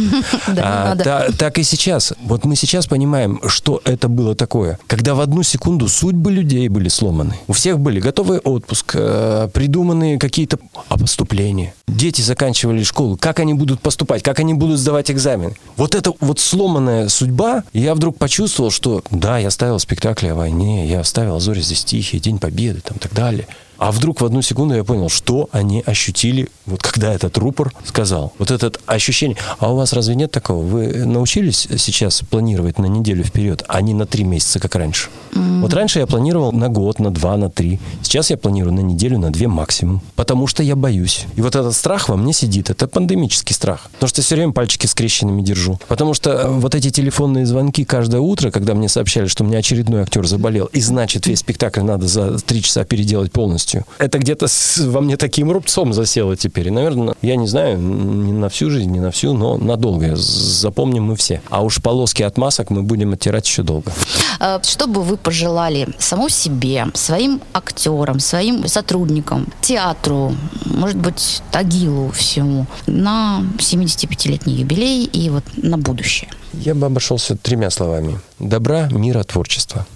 А, 0.57 0.96
так 0.96 1.59
и 1.59 1.62
сейчас. 1.62 2.14
Вот 2.22 2.44
мы 2.44 2.57
сейчас 2.57 2.87
понимаем, 2.87 3.40
что 3.46 3.80
это 3.85 4.09
было 4.09 4.35
такое. 4.35 4.78
Когда 4.87 5.14
в 5.14 5.20
одну 5.20 5.42
секунду 5.42 5.88
судьбы 5.88 6.33
людей 6.33 6.68
были 6.68 6.88
сломаны. 6.88 7.35
У 7.48 7.52
всех 7.52 7.78
были 7.80 8.00
готовый 8.00 8.38
отпуск, 8.38 8.92
э, 8.94 9.48
придуманные 9.52 10.18
какие-то 10.18 10.59
поступления. 10.88 11.74
Дети 11.87 12.22
заканчивали 12.22 12.83
школу. 12.83 13.16
Как 13.16 13.40
они 13.40 13.54
будут 13.54 13.80
поступать? 13.80 14.22
Как 14.22 14.40
они 14.40 14.54
будут 14.54 14.78
сдавать 14.78 15.11
экзамен? 15.11 15.54
Вот 15.76 15.94
эта 15.94 16.12
вот 16.20 16.40
сломанная 16.40 17.09
судьба, 17.09 17.64
я 17.72 17.94
вдруг 17.94 18.18
почувствовал, 18.18 18.70
что 18.70 19.02
да, 19.11 19.38
я 19.38 19.50
ставил 19.50 19.78
спектакли 19.78 20.28
о 20.28 20.35
войне, 20.35 20.88
я 20.88 21.04
ставил 21.04 21.40
«Зори 21.40 21.61
здесь 21.61 21.85
тихие», 21.85 22.20
«День 22.20 22.38
Победы» 22.38 22.80
там, 22.80 22.96
и 22.96 23.00
так 23.00 23.12
далее. 23.12 23.46
А 23.78 23.92
вдруг 23.92 24.20
в 24.20 24.24
одну 24.24 24.42
секунду 24.42 24.74
я 24.74 24.84
понял, 24.84 25.08
что 25.08 25.48
они 25.52 25.82
ощутили, 25.84 26.48
вот 26.66 26.82
когда 26.82 27.12
этот 27.12 27.37
рупор 27.38 27.72
сказал. 27.84 28.32
Вот 28.38 28.50
это 28.50 28.72
ощущение. 28.87 29.37
А 29.58 29.72
у 29.72 29.76
вас 29.76 29.92
разве 29.92 30.14
нет 30.14 30.30
такого? 30.30 30.64
Вы 30.64 31.04
научились 31.04 31.68
сейчас 31.76 32.20
планировать 32.20 32.78
на 32.78 32.87
неделю 32.87 33.24
вперед, 33.24 33.64
а 33.68 33.80
не 33.80 33.94
на 33.94 34.06
три 34.06 34.24
месяца, 34.24 34.60
как 34.60 34.74
раньше? 34.76 35.08
Mm. 35.32 35.60
Вот 35.60 35.74
раньше 35.74 35.98
я 35.98 36.06
планировал 36.06 36.52
на 36.52 36.68
год, 36.68 36.98
на 36.98 37.10
два, 37.10 37.37
на 37.37 37.50
три. 37.50 37.80
Сейчас 38.02 38.30
я 38.30 38.37
планирую 38.37 38.72
на 38.72 38.80
неделю, 38.80 39.18
на 39.18 39.30
две 39.30 39.48
максимум. 39.48 40.00
Потому 40.14 40.46
что 40.46 40.62
я 40.62 40.76
боюсь. 40.76 41.26
И 41.37 41.42
вот 41.42 41.56
этот 41.56 41.74
страх 41.74 42.08
во 42.08 42.16
мне 42.16 42.32
сидит. 42.32 42.70
Это 42.70 42.87
пандемический 42.87 43.54
страх. 43.54 43.90
Потому 43.92 44.08
что 44.08 44.22
все 44.22 44.37
время 44.37 44.52
пальчики 44.52 44.87
скрещенными 44.87 45.42
держу. 45.42 45.78
Потому 45.88 46.14
что 46.14 46.30
э, 46.30 46.48
вот 46.48 46.74
эти 46.74 46.90
телефонные 46.90 47.46
звонки 47.46 47.84
каждое 47.84 48.20
утро, 48.20 48.50
когда 48.50 48.74
мне 48.74 48.88
сообщали, 48.88 49.26
что 49.26 49.44
у 49.44 49.46
меня 49.46 49.58
очередной 49.58 50.02
актер 50.02 50.26
заболел, 50.26 50.66
и 50.66 50.80
значит 50.80 51.26
весь 51.26 51.40
спектакль 51.40 51.80
надо 51.80 52.06
за 52.06 52.38
три 52.38 52.62
часа 52.62 52.84
переделать 52.84 53.32
полностью 53.32 53.73
полностью. 53.74 53.87
Это 53.98 54.18
где-то 54.18 54.46
во 54.90 55.00
мне 55.00 55.16
таким 55.16 55.50
рубцом 55.50 55.92
засело 55.92 56.37
теперь. 56.37 56.68
И, 56.68 56.70
наверное, 56.70 57.14
я 57.22 57.37
не 57.37 57.46
знаю, 57.46 57.78
не 57.78 58.32
на 58.32 58.48
всю 58.48 58.70
жизнь, 58.70 58.90
не 58.90 59.00
на 59.00 59.10
всю, 59.10 59.32
но 59.34 59.56
надолго. 59.56 60.16
Запомним 60.16 61.04
мы 61.04 61.16
все. 61.16 61.40
А 61.50 61.62
уж 61.62 61.82
полоски 61.82 62.22
от 62.22 62.38
масок 62.38 62.70
мы 62.70 62.82
будем 62.82 63.12
оттирать 63.12 63.46
еще 63.46 63.62
долго. 63.62 63.92
А, 64.40 64.60
что 64.62 64.87
бы 64.87 65.02
вы 65.02 65.16
пожелали 65.16 65.88
самому 65.98 66.28
себе, 66.28 66.87
своим 66.94 67.40
актерам, 67.52 68.20
своим 68.20 68.66
сотрудникам, 68.68 69.46
театру, 69.60 70.34
может 70.64 70.96
быть, 70.96 71.42
Тагилу 71.50 72.10
всему 72.10 72.66
на 72.87 73.42
75-летний 73.58 74.54
юбилей 74.54 75.04
и 75.04 75.30
вот 75.30 75.44
на 75.56 75.78
будущее? 75.78 76.30
Я 76.52 76.74
бы 76.74 76.87
обошелся 76.87 77.37
тремя 77.37 77.70
словами. 77.70 78.20
Добра, 78.38 78.88
мира, 78.90 79.24
творчества. 79.24 79.87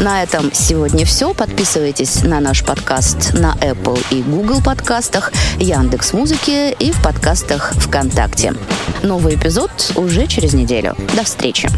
На 0.00 0.22
этом 0.22 0.52
сегодня 0.52 1.04
все. 1.04 1.32
Подписывайтесь 1.34 2.22
на 2.22 2.40
наш 2.40 2.64
подкаст 2.64 3.34
на 3.34 3.54
Apple 3.60 4.04
и 4.10 4.22
Google 4.22 4.60
подкастах, 4.62 5.32
Яндекс 5.58 6.12
Музыки 6.12 6.72
и 6.72 6.90
в 6.90 7.02
подкастах 7.02 7.72
ВКонтакте. 7.76 8.54
Новый 9.02 9.36
эпизод 9.36 9.70
уже 9.96 10.26
через 10.26 10.52
неделю. 10.52 10.96
До 11.16 11.24
встречи. 11.24 11.68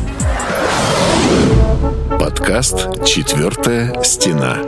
Подкаст 2.18 3.04
«Четвертая 3.04 4.02
стена». 4.02 4.58